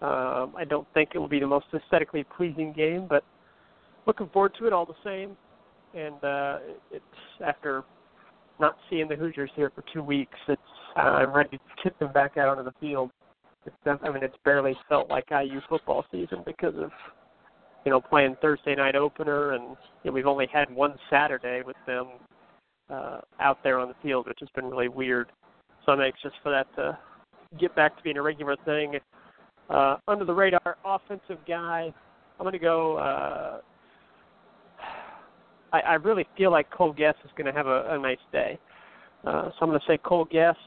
Um, 0.00 0.54
I 0.56 0.64
don't 0.68 0.86
think 0.94 1.10
it 1.14 1.18
will 1.18 1.28
be 1.28 1.40
the 1.40 1.46
most 1.46 1.66
aesthetically 1.74 2.24
pleasing 2.36 2.72
game, 2.72 3.06
but 3.08 3.24
looking 4.06 4.28
forward 4.32 4.52
to 4.58 4.66
it 4.66 4.72
all 4.72 4.86
the 4.86 4.94
same. 5.04 5.36
And 5.94 6.22
uh, 6.24 6.58
it's 6.90 7.04
after 7.44 7.84
not 8.60 8.76
seeing 8.90 9.08
the 9.08 9.16
Hoosiers 9.16 9.50
here 9.54 9.70
for 9.74 9.84
two 9.92 10.02
weeks, 10.02 10.36
it's 10.48 10.60
uh, 10.96 11.00
I'm 11.00 11.32
ready 11.32 11.56
to 11.56 11.82
kick 11.82 11.98
them 11.98 12.12
back 12.12 12.36
out 12.36 12.48
onto 12.48 12.64
the 12.64 12.74
field 12.80 13.10
I 13.86 14.10
mean 14.10 14.22
it's 14.22 14.36
barely 14.44 14.76
felt 14.88 15.08
like 15.08 15.26
IU 15.30 15.60
football 15.68 16.04
season 16.10 16.42
because 16.44 16.74
of 16.76 16.90
you 17.84 17.90
know 17.90 18.00
playing 18.00 18.36
Thursday 18.40 18.74
night 18.74 18.96
opener 18.96 19.52
and 19.52 19.76
you 20.02 20.10
know, 20.10 20.12
we've 20.12 20.26
only 20.26 20.46
had 20.52 20.74
one 20.74 20.94
Saturday 21.10 21.62
with 21.64 21.76
them 21.86 22.06
uh, 22.90 23.20
out 23.40 23.58
there 23.62 23.78
on 23.78 23.88
the 23.88 23.94
field, 24.02 24.26
which 24.26 24.38
has 24.40 24.48
been 24.54 24.66
really 24.66 24.88
weird. 24.88 25.30
So 25.84 25.92
I'm 25.92 26.00
anxious 26.00 26.32
for 26.42 26.50
that 26.50 26.66
to 26.76 26.98
get 27.58 27.74
back 27.74 27.96
to 27.96 28.02
being 28.02 28.16
a 28.16 28.22
regular 28.22 28.56
thing. 28.64 28.94
Uh, 29.70 29.96
under 30.08 30.24
the 30.24 30.32
radar 30.32 30.76
offensive 30.84 31.38
guy, 31.46 31.92
I'm 32.38 32.44
going 32.44 32.52
to 32.52 32.58
go. 32.58 32.96
Uh, 32.98 33.60
I, 35.72 35.80
I 35.80 35.94
really 35.94 36.26
feel 36.36 36.50
like 36.50 36.70
Cole 36.70 36.92
Gest 36.92 37.18
is 37.24 37.30
going 37.36 37.46
to 37.46 37.52
have 37.52 37.66
a, 37.66 37.86
a 37.90 37.98
nice 37.98 38.18
day. 38.32 38.58
Uh, 39.24 39.44
so 39.50 39.56
I'm 39.62 39.68
going 39.68 39.80
to 39.80 39.86
say 39.86 39.98
Cole 39.98 40.26
Gest. 40.30 40.58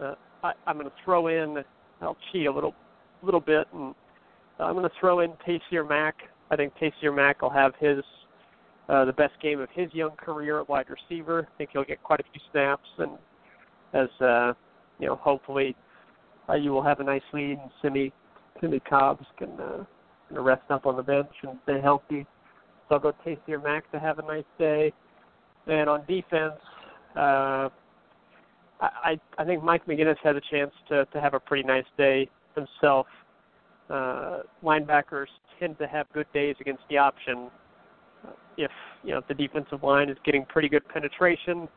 Uh, 0.00 0.14
I, 0.42 0.52
I'm 0.66 0.76
going 0.76 0.88
to 0.88 0.96
throw 1.04 1.28
in 1.28 1.62
I'll 2.00 2.16
cheat 2.32 2.46
a 2.46 2.52
little, 2.52 2.74
little 3.22 3.40
bit, 3.40 3.66
and 3.72 3.94
I'm 4.58 4.74
going 4.74 4.88
to 4.88 4.94
throw 4.98 5.20
in 5.20 5.32
Taysir 5.46 5.88
Mack. 5.88 6.16
I 6.50 6.56
think 6.56 6.72
Taysir 6.80 7.14
Mack 7.14 7.42
will 7.42 7.50
have 7.50 7.72
his 7.78 7.98
uh, 8.88 9.04
the 9.04 9.12
best 9.12 9.34
game 9.40 9.60
of 9.60 9.68
his 9.72 9.88
young 9.94 10.10
career 10.16 10.60
at 10.60 10.68
wide 10.68 10.86
receiver. 10.90 11.46
I 11.52 11.58
think 11.58 11.70
he'll 11.72 11.84
get 11.84 12.02
quite 12.02 12.20
a 12.20 12.24
few 12.24 12.40
snaps, 12.50 12.88
and 12.98 13.12
as 13.92 14.08
uh, 14.20 14.52
you 14.98 15.06
know, 15.06 15.16
hopefully, 15.16 15.76
uh, 16.48 16.54
you 16.54 16.72
will 16.72 16.82
have 16.82 17.00
a 17.00 17.04
nice 17.04 17.22
lead, 17.32 17.58
and 17.58 17.70
Simi 17.82 18.12
Simmie 18.60 18.80
Cobbs 18.80 19.26
can 19.38 19.50
uh, 19.60 19.84
can 20.28 20.40
rest 20.40 20.62
up 20.70 20.86
on 20.86 20.96
the 20.96 21.02
bench 21.02 21.30
and 21.42 21.58
stay 21.64 21.80
healthy. 21.80 22.26
So 22.88 22.96
I'll 22.96 23.00
go 23.00 23.12
Taysir 23.24 23.62
Mack 23.62 23.90
to 23.92 24.00
have 24.00 24.18
a 24.18 24.22
nice 24.22 24.44
day. 24.58 24.92
And 25.66 25.88
on 25.88 26.04
defense, 26.06 26.60
uh, 27.16 27.68
I 28.80 29.20
I 29.38 29.44
think 29.44 29.62
Mike 29.62 29.86
McGinnis 29.86 30.16
had 30.22 30.36
a 30.36 30.40
chance 30.50 30.72
to 30.88 31.04
to 31.06 31.20
have 31.20 31.34
a 31.34 31.40
pretty 31.40 31.66
nice 31.66 31.84
day 31.96 32.28
himself. 32.54 33.06
Uh, 33.88 34.40
linebackers 34.62 35.26
tend 35.58 35.78
to 35.78 35.86
have 35.86 36.06
good 36.12 36.26
days 36.32 36.56
against 36.60 36.82
the 36.88 36.96
option. 36.96 37.50
Uh, 38.26 38.30
if 38.56 38.70
you 39.02 39.12
know 39.12 39.18
if 39.18 39.28
the 39.28 39.34
defensive 39.34 39.82
line 39.82 40.08
is 40.08 40.16
getting 40.24 40.44
pretty 40.46 40.68
good 40.68 40.86
penetration, 40.88 41.68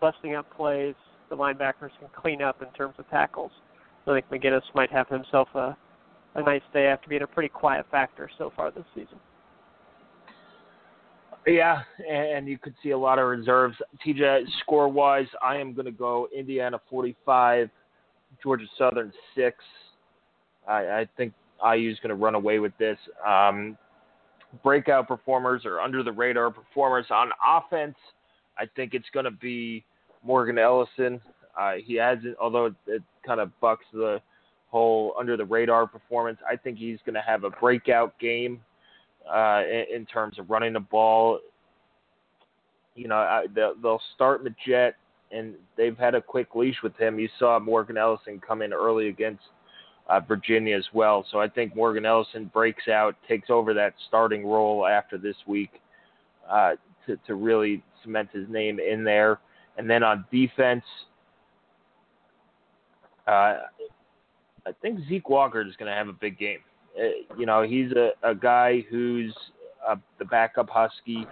busting 0.00 0.34
up 0.34 0.50
plays, 0.56 0.94
the 1.30 1.36
linebackers 1.36 1.90
can 1.98 2.08
clean 2.16 2.42
up 2.42 2.62
in 2.62 2.68
terms 2.72 2.94
of 2.98 3.08
tackles. 3.10 3.52
I 4.06 4.20
think 4.20 4.28
McGinnis 4.30 4.62
might 4.74 4.90
have 4.90 5.08
himself 5.08 5.48
a 5.54 5.76
a 6.34 6.42
nice 6.42 6.62
day 6.72 6.86
after 6.86 7.08
being 7.08 7.22
a 7.22 7.26
pretty 7.26 7.48
quiet 7.48 7.86
factor 7.90 8.30
so 8.38 8.52
far 8.56 8.70
this 8.70 8.84
season. 8.94 9.18
Yeah, 11.46 11.82
and 12.08 12.46
you 12.46 12.56
could 12.56 12.74
see 12.82 12.90
a 12.90 12.98
lot 12.98 13.18
of 13.18 13.26
reserves. 13.26 13.76
TJ, 14.06 14.44
score 14.60 14.88
wise, 14.88 15.26
I 15.42 15.56
am 15.56 15.74
going 15.74 15.86
to 15.86 15.92
go 15.92 16.28
Indiana 16.36 16.80
45, 16.88 17.68
Georgia 18.42 18.64
Southern 18.78 19.12
6. 19.34 19.56
I, 20.68 20.72
I 20.72 21.08
think 21.16 21.32
IU 21.64 21.90
is 21.90 21.98
going 21.98 22.10
to 22.10 22.22
run 22.22 22.36
away 22.36 22.60
with 22.60 22.76
this. 22.78 22.98
Um, 23.26 23.76
breakout 24.62 25.08
performers 25.08 25.62
or 25.64 25.80
under 25.80 26.02
the 26.02 26.12
radar 26.12 26.50
performers 26.50 27.06
on 27.10 27.30
offense, 27.46 27.96
I 28.58 28.66
think 28.76 28.94
it's 28.94 29.08
going 29.12 29.24
to 29.24 29.30
be 29.30 29.84
Morgan 30.22 30.58
Ellison. 30.58 31.20
Uh, 31.58 31.74
he 31.84 31.94
hasn't, 31.96 32.36
although 32.40 32.66
it, 32.66 32.74
it 32.86 33.02
kind 33.26 33.40
of 33.40 33.50
bucks 33.60 33.84
the 33.92 34.20
whole 34.70 35.14
under 35.18 35.36
the 35.36 35.44
radar 35.44 35.86
performance. 35.86 36.38
I 36.48 36.56
think 36.56 36.78
he's 36.78 36.98
going 37.04 37.14
to 37.14 37.22
have 37.22 37.44
a 37.44 37.50
breakout 37.50 38.18
game 38.20 38.60
uh, 39.30 39.62
in, 39.94 40.06
terms 40.06 40.38
of 40.38 40.50
running 40.50 40.72
the 40.72 40.80
ball. 40.80 41.38
You 42.94 43.08
know, 43.08 43.16
I, 43.16 43.46
they'll, 43.54 43.74
they'll 43.82 44.02
start 44.14 44.44
Majette, 44.44 44.92
and 45.30 45.54
they've 45.76 45.96
had 45.96 46.14
a 46.14 46.20
quick 46.20 46.54
leash 46.54 46.76
with 46.82 46.96
him. 46.96 47.18
You 47.18 47.28
saw 47.38 47.58
Morgan 47.58 47.96
Ellison 47.96 48.40
come 48.46 48.62
in 48.62 48.72
early 48.72 49.08
against 49.08 49.42
uh, 50.08 50.20
Virginia 50.20 50.76
as 50.76 50.86
well. 50.92 51.24
So 51.30 51.40
I 51.40 51.48
think 51.48 51.74
Morgan 51.74 52.04
Ellison 52.04 52.50
breaks 52.52 52.88
out, 52.88 53.16
takes 53.28 53.50
over 53.50 53.72
that 53.74 53.94
starting 54.08 54.46
role 54.46 54.86
after 54.86 55.16
this 55.16 55.36
week 55.46 55.80
uh, 56.50 56.72
to, 57.06 57.16
to 57.26 57.34
really 57.34 57.82
cement 58.02 58.28
his 58.32 58.48
name 58.48 58.78
in 58.78 59.04
there. 59.04 59.40
And 59.78 59.88
then 59.88 60.02
on 60.02 60.24
defense, 60.30 60.84
uh, 63.26 63.58
I 64.66 64.72
think 64.80 65.00
Zeke 65.08 65.28
Walker 65.28 65.62
is 65.62 65.74
going 65.76 65.90
to 65.90 65.96
have 65.96 66.08
a 66.08 66.12
big 66.12 66.38
game. 66.38 66.58
Uh, 66.98 67.36
you 67.38 67.46
know, 67.46 67.62
he's 67.62 67.90
a, 67.92 68.10
a 68.22 68.34
guy 68.34 68.84
who's 68.90 69.34
the 70.18 70.24
backup 70.24 70.68
Husky. 70.70 71.26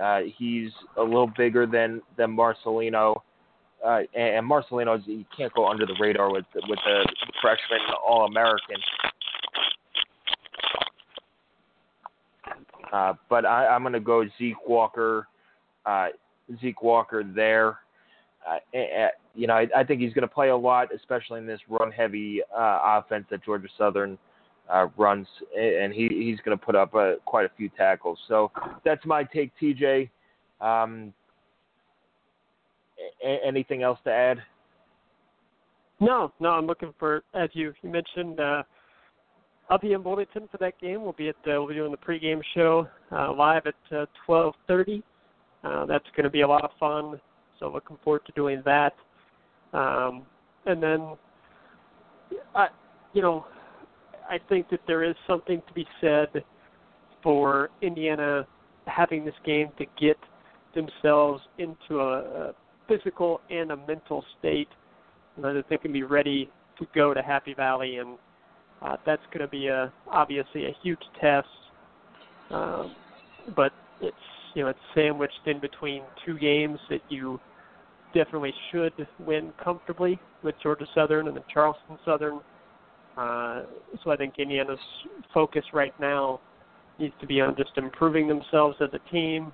Uh, 0.00 0.20
he's 0.36 0.70
a 0.96 1.02
little 1.02 1.30
bigger 1.36 1.66
than 1.66 2.02
than 2.16 2.36
Marcelino, 2.36 3.20
uh, 3.84 4.00
and 4.14 4.48
Marcelino 4.48 5.00
you 5.06 5.24
can't 5.36 5.52
go 5.54 5.68
under 5.68 5.86
the 5.86 5.94
radar 6.00 6.32
with 6.32 6.44
with 6.68 6.78
the 6.84 7.06
freshman 7.40 7.80
All 8.06 8.26
American. 8.26 8.76
Uh, 12.92 13.14
but 13.28 13.44
I, 13.44 13.66
I'm 13.66 13.82
going 13.82 13.92
to 13.92 14.00
go 14.00 14.24
Zeke 14.38 14.68
Walker. 14.68 15.26
Uh, 15.84 16.08
Zeke 16.60 16.82
Walker 16.82 17.24
there. 17.24 17.78
Uh, 18.48 18.58
you 19.34 19.46
know, 19.46 19.54
I, 19.54 19.66
I 19.74 19.84
think 19.84 20.00
he's 20.00 20.12
going 20.12 20.28
to 20.28 20.32
play 20.32 20.50
a 20.50 20.56
lot, 20.56 20.88
especially 20.94 21.38
in 21.38 21.46
this 21.46 21.60
run-heavy 21.68 22.42
uh, 22.56 22.80
offense 22.84 23.24
that 23.30 23.42
Georgia 23.44 23.68
Southern 23.78 24.12
uh, 24.12 24.16
runs, 24.96 25.26
and 25.58 25.92
he, 25.92 26.08
he's 26.08 26.40
going 26.44 26.56
to 26.56 26.64
put 26.64 26.74
up 26.74 26.94
uh, 26.94 27.14
quite 27.24 27.46
a 27.46 27.50
few 27.56 27.68
tackles. 27.70 28.18
So 28.28 28.50
that's 28.84 29.04
my 29.04 29.24
take, 29.24 29.52
TJ. 29.60 30.10
Um, 30.60 31.12
a- 33.24 33.46
anything 33.46 33.82
else 33.82 33.98
to 34.04 34.12
add? 34.12 34.42
No, 36.00 36.32
no. 36.40 36.50
I'm 36.50 36.66
looking 36.66 36.92
for, 36.98 37.22
as 37.34 37.50
you, 37.52 37.72
mentioned, 37.82 38.40
uh, 38.40 38.62
I'll 39.70 39.78
be 39.78 39.92
in 39.92 40.02
Bloomington 40.02 40.48
for 40.50 40.58
that 40.58 40.78
game. 40.80 41.02
We'll 41.02 41.12
be 41.12 41.28
at 41.28 41.36
uh, 41.36 41.52
we'll 41.52 41.68
be 41.68 41.74
doing 41.74 41.92
the 41.92 41.96
pregame 41.96 42.42
show 42.54 42.86
uh, 43.12 43.32
live 43.32 43.66
at 43.66 43.96
uh, 43.96 44.06
12:30. 44.28 45.02
Uh, 45.62 45.86
that's 45.86 46.04
going 46.14 46.24
to 46.24 46.30
be 46.30 46.42
a 46.42 46.48
lot 46.48 46.64
of 46.64 46.70
fun. 46.78 47.18
So 47.58 47.70
looking 47.70 47.96
forward 48.04 48.22
to 48.26 48.32
doing 48.32 48.62
that. 48.66 48.92
Um, 49.72 50.24
and 50.66 50.82
then, 50.82 51.16
I, 52.54 52.68
you 53.14 53.22
know, 53.22 53.46
I 54.34 54.38
think 54.48 54.68
that 54.70 54.80
there 54.88 55.04
is 55.04 55.14
something 55.28 55.62
to 55.68 55.72
be 55.74 55.86
said 56.00 56.28
for 57.22 57.70
Indiana 57.82 58.44
having 58.86 59.24
this 59.24 59.34
game 59.46 59.68
to 59.78 59.86
get 60.00 60.16
themselves 60.74 61.40
into 61.58 62.00
a, 62.00 62.48
a 62.48 62.54
physical 62.88 63.40
and 63.48 63.70
a 63.70 63.76
mental 63.76 64.24
state 64.38 64.68
that 65.40 65.64
they 65.70 65.76
can 65.76 65.92
be 65.92 66.02
ready 66.02 66.50
to 66.80 66.86
go 66.96 67.14
to 67.14 67.22
Happy 67.22 67.54
Valley, 67.54 67.98
and 67.98 68.18
uh, 68.82 68.96
that's 69.06 69.22
going 69.32 69.40
to 69.40 69.48
be 69.48 69.68
a 69.68 69.92
obviously 70.10 70.64
a 70.64 70.76
huge 70.82 70.98
test. 71.20 71.46
Um, 72.50 72.94
but 73.54 73.72
it's 74.00 74.16
you 74.54 74.64
know 74.64 74.70
it's 74.70 74.78
sandwiched 74.96 75.46
in 75.46 75.60
between 75.60 76.02
two 76.26 76.38
games 76.38 76.80
that 76.90 77.00
you 77.08 77.38
definitely 78.12 78.54
should 78.72 78.92
win 79.20 79.52
comfortably 79.62 80.18
with 80.42 80.56
Georgia 80.60 80.86
Southern 80.92 81.28
and 81.28 81.36
the 81.36 81.44
Charleston 81.52 81.98
Southern. 82.04 82.40
Uh, 83.16 83.62
so 84.02 84.10
I 84.10 84.16
think 84.16 84.34
Indiana's 84.38 84.78
focus 85.32 85.64
right 85.72 85.98
now 86.00 86.40
needs 86.98 87.14
to 87.20 87.26
be 87.26 87.40
on 87.40 87.56
just 87.56 87.70
improving 87.76 88.28
themselves 88.28 88.76
as 88.80 88.88
a 88.92 89.10
team, 89.10 89.52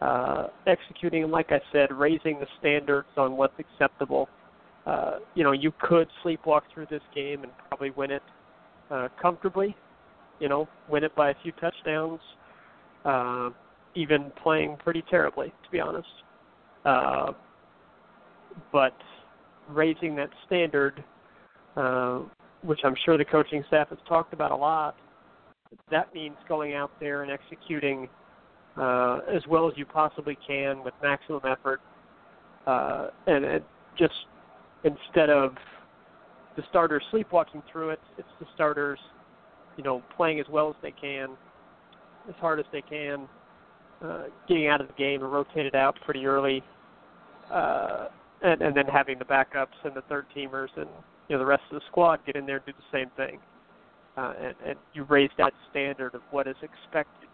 uh, 0.00 0.48
executing, 0.66 1.22
and 1.22 1.32
like 1.32 1.50
I 1.50 1.60
said, 1.72 1.92
raising 1.92 2.40
the 2.40 2.46
standards 2.58 3.08
on 3.16 3.36
what's 3.36 3.58
acceptable. 3.58 4.28
Uh, 4.86 5.18
you 5.34 5.44
know, 5.44 5.52
you 5.52 5.72
could 5.80 6.08
sleepwalk 6.24 6.62
through 6.72 6.86
this 6.90 7.02
game 7.14 7.42
and 7.42 7.52
probably 7.68 7.90
win 7.90 8.10
it 8.10 8.22
uh, 8.90 9.08
comfortably. 9.20 9.74
You 10.40 10.48
know, 10.48 10.68
win 10.90 11.04
it 11.04 11.14
by 11.14 11.30
a 11.30 11.34
few 11.42 11.52
touchdowns, 11.52 12.20
uh, 13.04 13.50
even 13.94 14.32
playing 14.42 14.76
pretty 14.82 15.02
terribly, 15.08 15.48
to 15.48 15.70
be 15.70 15.80
honest. 15.80 16.08
Uh, 16.84 17.32
but 18.72 18.96
raising 19.70 20.14
that 20.16 20.30
standard, 20.46 21.02
uh, 21.76 22.20
which 22.64 22.80
I'm 22.84 22.94
sure 23.04 23.18
the 23.18 23.24
coaching 23.24 23.62
staff 23.68 23.90
has 23.90 23.98
talked 24.08 24.32
about 24.32 24.50
a 24.50 24.56
lot, 24.56 24.96
that 25.90 26.14
means 26.14 26.36
going 26.48 26.74
out 26.74 26.90
there 27.00 27.22
and 27.22 27.30
executing 27.30 28.08
uh, 28.76 29.20
as 29.32 29.42
well 29.48 29.68
as 29.68 29.74
you 29.76 29.84
possibly 29.84 30.36
can 30.46 30.82
with 30.82 30.94
maximum 31.02 31.40
effort, 31.46 31.80
uh, 32.66 33.08
and 33.26 33.44
it 33.44 33.64
just 33.96 34.14
instead 34.82 35.30
of 35.30 35.54
the 36.56 36.62
starters 36.70 37.02
sleepwalking 37.10 37.62
through 37.70 37.90
it, 37.90 38.00
it's 38.18 38.28
the 38.40 38.46
starters, 38.54 38.98
you 39.76 39.84
know, 39.84 40.02
playing 40.16 40.40
as 40.40 40.46
well 40.50 40.68
as 40.68 40.76
they 40.82 40.90
can, 40.90 41.30
as 42.28 42.34
hard 42.40 42.58
as 42.58 42.66
they 42.72 42.82
can, 42.82 43.28
uh, 44.02 44.24
getting 44.48 44.66
out 44.66 44.80
of 44.80 44.88
the 44.88 44.94
game 44.94 45.22
and 45.22 45.32
rotated 45.32 45.74
out 45.74 45.96
pretty 46.04 46.26
early, 46.26 46.62
uh, 47.52 48.08
and, 48.42 48.60
and 48.60 48.76
then 48.76 48.86
having 48.86 49.18
the 49.18 49.24
backups 49.24 49.76
and 49.84 49.94
the 49.94 50.02
third 50.08 50.26
teamers 50.36 50.68
and 50.76 50.88
you 51.28 51.36
know 51.36 51.38
the 51.38 51.46
rest 51.46 51.62
of 51.70 51.76
the 51.76 51.86
squad 51.90 52.20
get 52.26 52.36
in 52.36 52.46
there 52.46 52.56
and 52.56 52.66
do 52.66 52.72
the 52.72 52.98
same 52.98 53.10
thing. 53.16 53.38
Uh, 54.16 54.32
and, 54.40 54.54
and 54.66 54.78
you 54.92 55.02
raise 55.04 55.30
that 55.38 55.52
standard 55.70 56.14
of 56.14 56.20
what 56.30 56.46
is 56.46 56.54
expected 56.62 57.28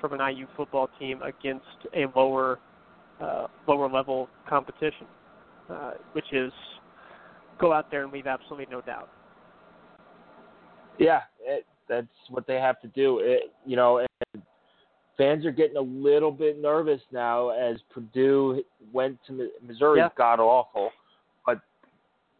from 0.00 0.12
an 0.12 0.20
IU 0.36 0.46
football 0.56 0.90
team 0.98 1.22
against 1.22 1.64
a 1.94 2.04
lower 2.14 2.58
uh, 3.20 3.46
lower 3.68 3.88
level 3.88 4.28
competition, 4.48 5.06
uh, 5.70 5.92
which 6.12 6.32
is 6.32 6.52
go 7.58 7.72
out 7.72 7.90
there 7.90 8.02
and 8.02 8.12
leave 8.12 8.26
absolutely 8.26 8.66
no 8.70 8.80
doubt. 8.80 9.08
Yeah, 10.98 11.20
it, 11.40 11.64
that's 11.88 12.06
what 12.28 12.46
they 12.46 12.56
have 12.56 12.80
to 12.82 12.88
do. 12.88 13.20
It, 13.20 13.52
you 13.64 13.76
know, 13.76 13.98
and 13.98 14.42
fans 15.16 15.46
are 15.46 15.52
getting 15.52 15.76
a 15.76 15.80
little 15.80 16.32
bit 16.32 16.60
nervous 16.60 17.00
now 17.12 17.50
as 17.50 17.76
Purdue 17.90 18.62
went 18.92 19.18
to 19.28 19.50
Missouri. 19.66 20.00
Yeah. 20.00 20.08
God 20.16 20.40
awful, 20.40 20.90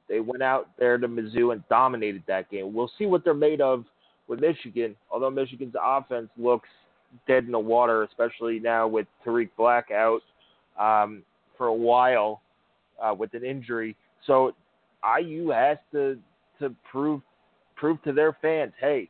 they 0.08 0.20
went 0.20 0.42
out 0.42 0.68
there 0.78 0.98
to 0.98 1.08
Mizzou 1.08 1.52
and 1.52 1.62
dominated 1.68 2.22
that 2.26 2.50
game. 2.50 2.72
We'll 2.72 2.90
see 2.98 3.06
what 3.06 3.24
they're 3.24 3.34
made 3.34 3.60
of 3.60 3.84
with 4.28 4.40
Michigan. 4.40 4.96
Although 5.10 5.30
Michigan's 5.30 5.74
offense 5.82 6.28
looks 6.36 6.68
dead 7.26 7.44
in 7.44 7.52
the 7.52 7.58
water, 7.58 8.02
especially 8.02 8.58
now 8.58 8.86
with 8.86 9.06
Tarik 9.24 9.54
Black 9.56 9.90
out 9.90 10.22
um, 10.78 11.22
for 11.56 11.66
a 11.66 11.74
while 11.74 12.42
uh, 13.02 13.14
with 13.14 13.34
an 13.34 13.44
injury. 13.44 13.96
So 14.26 14.54
IU 15.20 15.48
has 15.50 15.78
to 15.92 16.18
to 16.58 16.74
prove 16.90 17.22
prove 17.76 18.02
to 18.04 18.12
their 18.12 18.36
fans, 18.40 18.72
hey, 18.80 19.08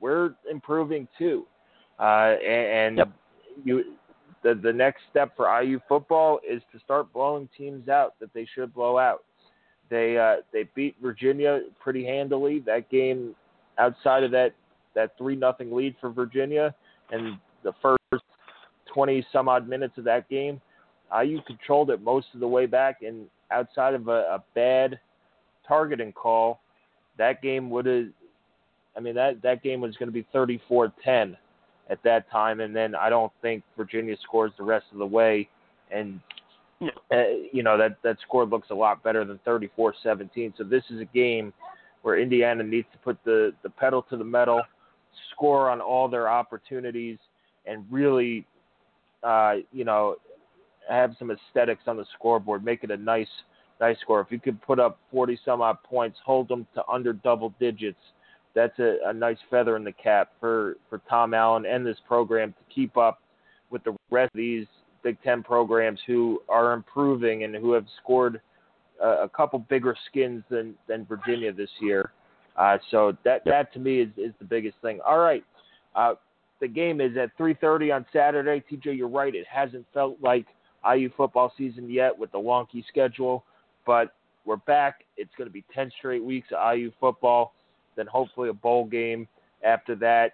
we're 0.00 0.34
improving 0.50 1.08
too. 1.18 1.46
Uh, 1.98 2.36
and, 2.46 2.98
yep. 2.98 3.12
you, 3.64 3.84
the 4.42 4.54
the 4.54 4.72
next 4.72 5.02
step 5.10 5.34
for 5.36 5.62
IU 5.62 5.80
football 5.88 6.38
is 6.48 6.62
to 6.72 6.78
start 6.80 7.12
blowing 7.12 7.48
teams 7.56 7.88
out 7.88 8.14
that 8.20 8.32
they 8.34 8.46
should 8.54 8.72
blow 8.72 8.98
out. 8.98 9.24
They 9.90 10.16
uh, 10.18 10.42
they 10.52 10.68
beat 10.74 10.96
Virginia 11.02 11.60
pretty 11.80 12.04
handily. 12.04 12.60
That 12.60 12.90
game, 12.90 13.34
outside 13.78 14.22
of 14.22 14.30
that 14.32 14.54
that 14.94 15.16
three 15.18 15.36
nothing 15.36 15.74
lead 15.74 15.94
for 16.00 16.10
Virginia, 16.10 16.74
and 17.10 17.38
the 17.62 17.72
first 17.82 18.24
twenty 18.92 19.26
some 19.32 19.48
odd 19.48 19.68
minutes 19.68 19.98
of 19.98 20.04
that 20.04 20.28
game, 20.28 20.60
IU 21.22 21.40
controlled 21.46 21.90
it 21.90 22.02
most 22.02 22.28
of 22.34 22.40
the 22.40 22.48
way 22.48 22.66
back. 22.66 23.02
And 23.02 23.26
outside 23.50 23.94
of 23.94 24.08
a, 24.08 24.22
a 24.22 24.44
bad 24.54 24.98
targeting 25.66 26.12
call, 26.12 26.60
that 27.18 27.42
game 27.42 27.70
would 27.70 27.86
have. 27.86 28.06
I 28.96 29.00
mean 29.00 29.14
that 29.16 29.42
that 29.42 29.62
game 29.62 29.80
was 29.80 29.96
going 29.96 30.08
to 30.08 30.12
be 30.12 30.26
34-10 30.34 31.36
at 31.90 32.02
that 32.04 32.30
time, 32.30 32.60
and 32.60 32.74
then 32.74 32.94
I 32.94 33.10
don't 33.10 33.32
think 33.42 33.62
Virginia 33.76 34.16
scores 34.22 34.52
the 34.56 34.64
rest 34.64 34.86
of 34.92 34.98
the 34.98 35.06
way, 35.06 35.48
and 35.90 36.20
uh, 36.82 37.16
you 37.52 37.62
know 37.62 37.78
that 37.78 37.96
that 38.02 38.16
score 38.26 38.44
looks 38.44 38.70
a 38.70 38.74
lot 38.74 39.02
better 39.02 39.24
than 39.24 39.38
34-17. 39.46 40.54
So 40.56 40.64
this 40.64 40.82
is 40.90 41.00
a 41.00 41.04
game 41.06 41.52
where 42.02 42.18
Indiana 42.18 42.62
needs 42.62 42.88
to 42.92 42.98
put 42.98 43.18
the 43.24 43.52
the 43.62 43.70
pedal 43.70 44.02
to 44.10 44.16
the 44.16 44.24
metal, 44.24 44.62
score 45.32 45.70
on 45.70 45.80
all 45.80 46.08
their 46.08 46.28
opportunities, 46.28 47.18
and 47.66 47.84
really, 47.90 48.46
uh, 49.22 49.56
you 49.72 49.84
know, 49.84 50.16
have 50.88 51.14
some 51.18 51.30
aesthetics 51.30 51.82
on 51.86 51.96
the 51.96 52.04
scoreboard, 52.14 52.64
make 52.64 52.84
it 52.84 52.90
a 52.90 52.96
nice 52.96 53.28
nice 53.80 53.98
score. 54.00 54.20
If 54.20 54.28
you 54.30 54.38
could 54.38 54.60
put 54.62 54.78
up 54.78 54.98
40 55.10 55.38
some 55.44 55.60
odd 55.60 55.82
points, 55.82 56.18
hold 56.24 56.48
them 56.48 56.66
to 56.74 56.86
under 56.86 57.12
double 57.12 57.54
digits, 57.58 57.98
that's 58.54 58.78
a, 58.78 58.98
a 59.06 59.12
nice 59.12 59.38
feather 59.50 59.76
in 59.76 59.84
the 59.84 59.92
cap 59.92 60.32
for, 60.40 60.76
for 60.88 61.00
Tom 61.08 61.34
Allen 61.34 61.66
and 61.66 61.84
this 61.84 61.98
program 62.06 62.52
to 62.52 62.74
keep 62.74 62.96
up 62.96 63.20
with 63.70 63.82
the 63.84 63.96
rest 64.10 64.32
of 64.32 64.38
these 64.38 64.66
Big 65.04 65.16
Ten 65.22 65.42
programs 65.42 66.00
who 66.06 66.42
are 66.48 66.72
improving 66.72 67.44
and 67.44 67.54
who 67.54 67.72
have 67.72 67.86
scored 68.02 68.40
a, 69.00 69.08
a 69.24 69.28
couple 69.28 69.60
bigger 69.60 69.94
skins 70.10 70.42
than, 70.50 70.74
than 70.88 71.04
Virginia 71.04 71.52
this 71.52 71.70
year. 71.80 72.10
Uh, 72.56 72.78
so 72.90 73.16
that 73.24 73.42
that 73.44 73.72
to 73.72 73.78
me 73.78 74.00
is, 74.00 74.08
is 74.16 74.32
the 74.38 74.44
biggest 74.44 74.76
thing. 74.82 75.00
All 75.06 75.18
right, 75.18 75.44
uh, 75.94 76.14
the 76.60 76.68
game 76.68 77.00
is 77.00 77.16
at 77.16 77.36
3:30 77.38 77.94
on 77.94 78.06
Saturday. 78.12 78.64
TJ, 78.70 78.96
you're 78.96 79.08
right. 79.08 79.34
It 79.34 79.46
hasn't 79.52 79.84
felt 79.92 80.16
like 80.20 80.46
IU 80.88 81.10
football 81.16 81.52
season 81.58 81.90
yet 81.90 82.16
with 82.16 82.30
the 82.32 82.38
wonky 82.38 82.84
schedule 82.88 83.44
but 83.86 84.14
we're 84.44 84.56
back. 84.56 85.04
It's 85.16 85.30
going 85.36 85.48
to 85.48 85.52
be 85.52 85.64
10 85.74 85.90
straight 85.98 86.22
weeks 86.22 86.48
of 86.56 86.76
IU 86.76 86.92
football, 87.00 87.54
then 87.96 88.06
hopefully 88.06 88.48
a 88.48 88.54
bowl 88.54 88.84
game 88.84 89.26
after 89.64 89.94
that. 89.96 90.32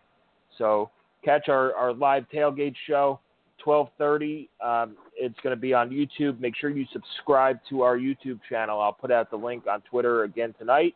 So 0.58 0.90
catch 1.24 1.48
our, 1.48 1.74
our 1.74 1.92
live 1.92 2.24
tailgate 2.32 2.74
show, 2.86 3.20
12:30. 3.64 4.48
Um, 4.64 4.96
it's 5.16 5.38
going 5.42 5.54
to 5.54 5.60
be 5.60 5.74
on 5.74 5.90
YouTube. 5.90 6.40
Make 6.40 6.56
sure 6.56 6.70
you 6.70 6.86
subscribe 6.92 7.58
to 7.68 7.82
our 7.82 7.96
YouTube 7.98 8.40
channel. 8.48 8.80
I'll 8.80 8.92
put 8.92 9.10
out 9.10 9.30
the 9.30 9.36
link 9.36 9.66
on 9.66 9.80
Twitter 9.82 10.24
again 10.24 10.54
tonight. 10.58 10.94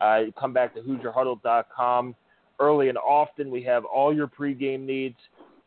Uh, 0.00 0.24
come 0.38 0.52
back 0.52 0.74
to 0.74 0.80
HoosierHuddle.com 0.80 2.14
early 2.60 2.88
and 2.88 2.98
often. 2.98 3.50
We 3.50 3.62
have 3.62 3.84
all 3.84 4.14
your 4.14 4.28
pregame 4.28 4.80
needs. 4.80 5.16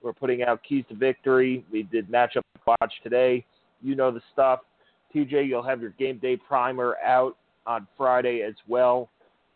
We're 0.02 0.14
putting 0.14 0.44
out 0.44 0.62
keys 0.64 0.86
to 0.90 0.96
victory. 0.96 1.66
We 1.72 1.84
did 1.84 2.10
matchup 2.10 2.42
watch 2.66 2.94
today. 3.04 3.46
You 3.82 3.96
know 3.96 4.12
the 4.12 4.22
stuff. 4.34 4.60
TJ, 5.14 5.48
you'll 5.48 5.64
have 5.64 5.82
your 5.82 5.92
game 5.92 6.20
day 6.20 6.38
primer 6.38 6.98
out 7.04 7.36
on 7.66 7.88
Friday 7.98 8.42
as 8.42 8.54
well, 8.68 9.10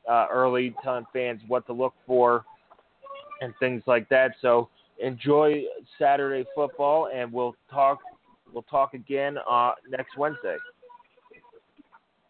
uh, 0.10 0.28
early, 0.32 0.74
telling 0.84 1.06
fans 1.14 1.42
what 1.48 1.66
to 1.68 1.74
look 1.74 1.94
for 2.08 2.44
and 3.42 3.54
things 3.60 3.84
like 3.86 4.10
that. 4.10 4.32
So 4.42 4.70
enjoy 5.00 5.64
Saturday 6.00 6.46
football, 6.56 7.10
and 7.14 7.32
we'll 7.32 7.56
talk. 7.70 8.00
We'll 8.54 8.64
talk 8.64 8.94
again 8.94 9.38
uh, 9.50 9.72
next 9.90 10.18
Wednesday. 10.18 10.58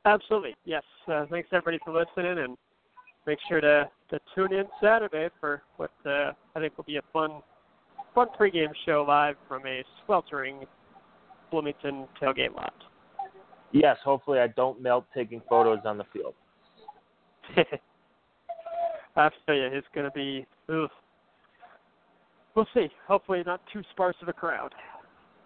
Absolutely, 0.06 0.56
yes. 0.66 0.84
Uh, 1.08 1.26
thanks 1.30 1.50
everybody 1.52 1.80
for 1.84 1.94
listening, 1.94 2.44
and 2.44 2.58
make 3.26 3.40
sure 3.48 3.62
to, 3.62 3.90
to 4.10 4.20
tune 4.36 4.54
in 4.54 4.66
Saturday 4.82 5.30
for 5.40 5.64
what 5.78 5.92
uh, 6.06 6.32
I 6.56 6.60
think 6.60 6.78
will 6.78 6.84
be 6.84 6.98
a 6.98 7.02
fun, 7.12 7.42
fun 8.14 8.28
pregame 8.40 8.72
show 8.86 9.06
live 9.08 9.36
from 9.48 9.66
a 9.66 9.84
sweltering 10.06 10.66
Bloomington 11.52 12.08
tailgate 12.22 12.54
lot. 12.56 12.74
Yes, 13.72 13.98
hopefully 14.04 14.40
I 14.40 14.48
don't 14.48 14.82
melt 14.82 15.06
taking 15.16 15.42
photos 15.50 15.80
on 15.86 15.98
the 15.98 16.06
field. 16.14 16.34
I 19.16 19.30
tell 19.46 19.56
you, 19.56 19.66
it's 19.66 19.88
going 19.94 20.06
to 20.06 20.12
be. 20.12 20.46
Ugh. 20.70 20.90
We'll 22.56 22.68
see. 22.74 22.88
Hopefully, 23.08 23.42
not 23.46 23.62
too 23.72 23.82
sparse 23.92 24.16
of 24.22 24.28
a 24.28 24.34
crowd. 24.34 24.74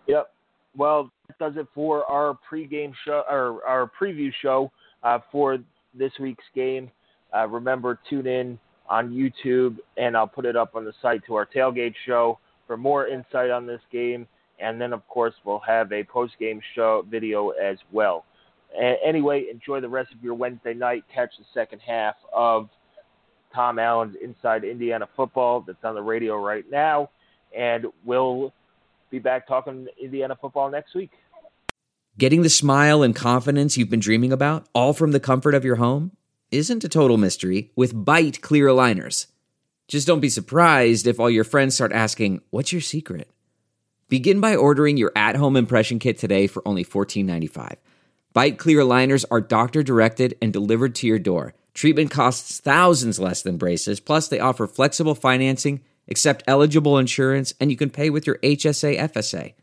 Yep. 0.08 0.30
Well, 0.76 1.10
that 1.28 1.40
does 1.40 1.54
it 1.58 1.68
for 1.74 2.06
our 2.06 2.38
pregame 2.50 2.94
show 3.06 3.24
or 3.30 3.66
our 3.66 3.92
preview 4.00 4.32
show 4.42 4.72
uh, 5.04 5.20
for 5.32 5.58
this 5.94 6.12
week's 6.20 6.44
game. 6.54 6.92
Uh, 7.36 7.48
remember, 7.48 8.00
tune 8.10 8.28
in 8.28 8.60
on 8.90 9.10
YouTube, 9.10 9.78
and 9.98 10.16
I'll 10.16 10.28
put 10.28 10.46
it 10.46 10.56
up 10.56 10.76
on 10.76 10.86
the 10.86 10.94
site 11.02 11.26
to 11.28 11.36
our 11.36 11.46
tailgate 11.46 11.96
show 12.06 12.40
for 12.68 12.78
more 12.78 13.08
insight 13.08 13.50
on 13.50 13.66
this 13.66 13.82
game. 13.92 14.28
And 14.60 14.80
then, 14.80 14.94
of 14.94 15.08
course, 15.08 15.34
we'll 15.44 15.60
have 15.60 15.92
a 15.92 16.04
post-game 16.04 16.62
show 16.76 17.06
video 17.10 17.50
as 17.50 17.78
well. 17.92 18.26
anyway, 19.06 19.46
enjoy 19.52 19.82
the 19.82 19.90
rest 19.90 20.14
of 20.14 20.24
your 20.24 20.34
Wednesday 20.34 20.74
night. 20.74 21.04
Catch 21.14 21.32
the 21.38 21.46
second 21.54 21.80
half 21.86 22.16
of 22.34 22.70
Tom 23.58 23.80
Allen's 23.80 24.16
Inside 24.22 24.64
Indiana 24.64 25.10
Football 25.16 25.62
that's 25.62 25.84
on 25.84 25.96
the 25.96 26.02
radio 26.04 26.40
right 26.40 26.64
now, 26.70 27.10
and 27.58 27.88
we'll 28.06 28.54
be 29.10 29.18
back 29.18 29.48
talking 29.48 29.88
Indiana 30.00 30.38
football 30.40 30.70
next 30.70 30.94
week. 30.94 31.10
Getting 32.20 32.44
the 32.44 32.52
smile 32.52 33.02
and 33.02 33.16
confidence 33.16 33.76
you've 33.76 33.90
been 33.90 34.00
dreaming 34.00 34.32
about, 34.32 34.68
all 34.76 34.94
from 34.94 35.12
the 35.12 35.20
comfort 35.20 35.56
of 35.56 35.66
your 35.66 35.78
home, 35.78 36.12
isn't 36.52 36.84
a 36.84 36.88
total 36.88 37.18
mystery 37.18 37.72
with 37.76 37.96
Byte 37.96 38.42
clear 38.42 38.68
aligners. 38.68 39.26
Just 39.88 40.06
don't 40.06 40.20
be 40.20 40.30
surprised 40.30 41.08
if 41.08 41.20
all 41.20 41.30
your 41.30 41.44
friends 41.44 41.74
start 41.74 41.92
asking, 41.92 42.42
What's 42.52 42.72
your 42.72 42.82
secret? 42.82 43.28
Begin 44.08 44.40
by 44.40 44.56
ordering 44.56 44.98
your 44.98 45.12
at 45.16 45.36
home 45.36 45.58
impression 45.58 45.98
kit 45.98 46.20
today 46.20 46.46
for 46.46 46.62
only 46.68 46.86
$14.95. 46.86 47.78
Byte 48.36 48.60
clear 48.60 48.82
aligners 48.82 49.26
are 49.32 49.42
doctor 49.42 49.82
directed 49.82 50.38
and 50.44 50.54
delivered 50.54 50.94
to 50.94 51.08
your 51.08 51.18
door. 51.18 51.56
Treatment 51.78 52.10
costs 52.10 52.60
thousands 52.60 53.20
less 53.20 53.44
than 53.44 53.58
braces, 53.58 54.00
plus, 54.00 54.28
they 54.28 54.40
offer 54.40 54.66
flexible 54.66 55.14
financing, 55.14 55.82
accept 56.10 56.42
eligible 56.48 56.98
insurance, 56.98 57.54
and 57.62 57.70
you 57.70 57.78
can 57.78 57.92
pay 57.92 58.10
with 58.10 58.26
your 58.26 58.40
HSA 58.40 58.98
FSA. 58.98 59.54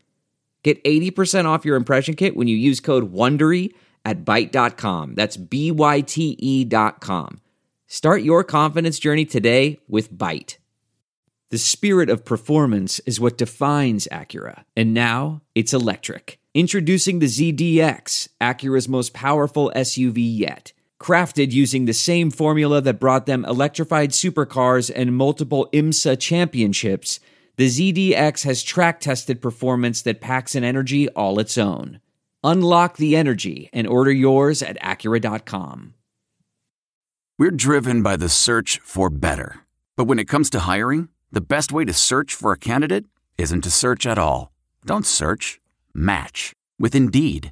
Get 0.63 0.81
80% 0.85 1.43
off 1.43 1.65
your 1.65 1.75
impression 1.75 2.15
kit 2.15 2.37
when 2.37 2.47
you 2.47 2.55
use 2.55 2.79
code 2.79 3.11
WONDERY 3.11 3.73
at 4.05 4.23
Byte.com. 4.23 5.15
That's 5.15 5.35
B 5.35 5.71
Y 5.71 5.99
T 5.99 6.37
E 6.39 6.63
dot 6.63 7.01
com. 7.01 7.41
Start 7.85 8.21
your 8.21 8.45
confidence 8.45 8.97
journey 8.97 9.25
today 9.25 9.81
with 9.89 10.13
Byte. 10.13 10.55
The 11.49 11.57
spirit 11.57 12.09
of 12.09 12.23
performance 12.23 12.99
is 12.99 13.19
what 13.19 13.37
defines 13.37 14.07
Acura, 14.09 14.63
and 14.77 14.93
now 14.93 15.41
it's 15.53 15.73
electric. 15.73 16.39
Introducing 16.53 17.19
the 17.19 17.25
ZDX, 17.25 18.29
Acura's 18.39 18.87
most 18.87 19.13
powerful 19.13 19.69
SUV 19.75 20.15
yet. 20.15 20.71
Crafted 21.05 21.51
using 21.51 21.85
the 21.85 21.93
same 21.93 22.31
formula 22.31 22.81
that 22.81 22.99
brought 22.99 23.27
them 23.27 23.45
electrified 23.45 24.09
supercars 24.09 24.91
and 24.95 25.15
multiple 25.15 25.69
IMSA 25.71 26.19
championships, 26.19 27.19
the 27.57 27.67
ZDX 27.67 28.43
has 28.43 28.63
track 28.63 29.01
tested 29.01 29.39
performance 29.39 30.01
that 30.01 30.19
packs 30.19 30.55
an 30.55 30.63
energy 30.63 31.07
all 31.09 31.37
its 31.37 31.59
own. 31.59 31.99
Unlock 32.43 32.97
the 32.97 33.15
energy 33.15 33.69
and 33.71 33.85
order 33.85 34.11
yours 34.11 34.63
at 34.63 34.81
Acura.com. 34.81 35.93
We're 37.37 37.51
driven 37.51 38.01
by 38.01 38.17
the 38.17 38.27
search 38.27 38.79
for 38.79 39.11
better. 39.11 39.59
But 39.95 40.05
when 40.05 40.17
it 40.17 40.27
comes 40.27 40.49
to 40.49 40.61
hiring, 40.61 41.09
the 41.31 41.39
best 41.39 41.71
way 41.71 41.85
to 41.85 41.93
search 41.93 42.33
for 42.33 42.51
a 42.51 42.57
candidate 42.57 43.05
isn't 43.37 43.61
to 43.61 43.69
search 43.69 44.07
at 44.07 44.17
all. 44.17 44.51
Don't 44.87 45.05
search, 45.05 45.61
match 45.93 46.53
with 46.79 46.95
Indeed. 46.95 47.51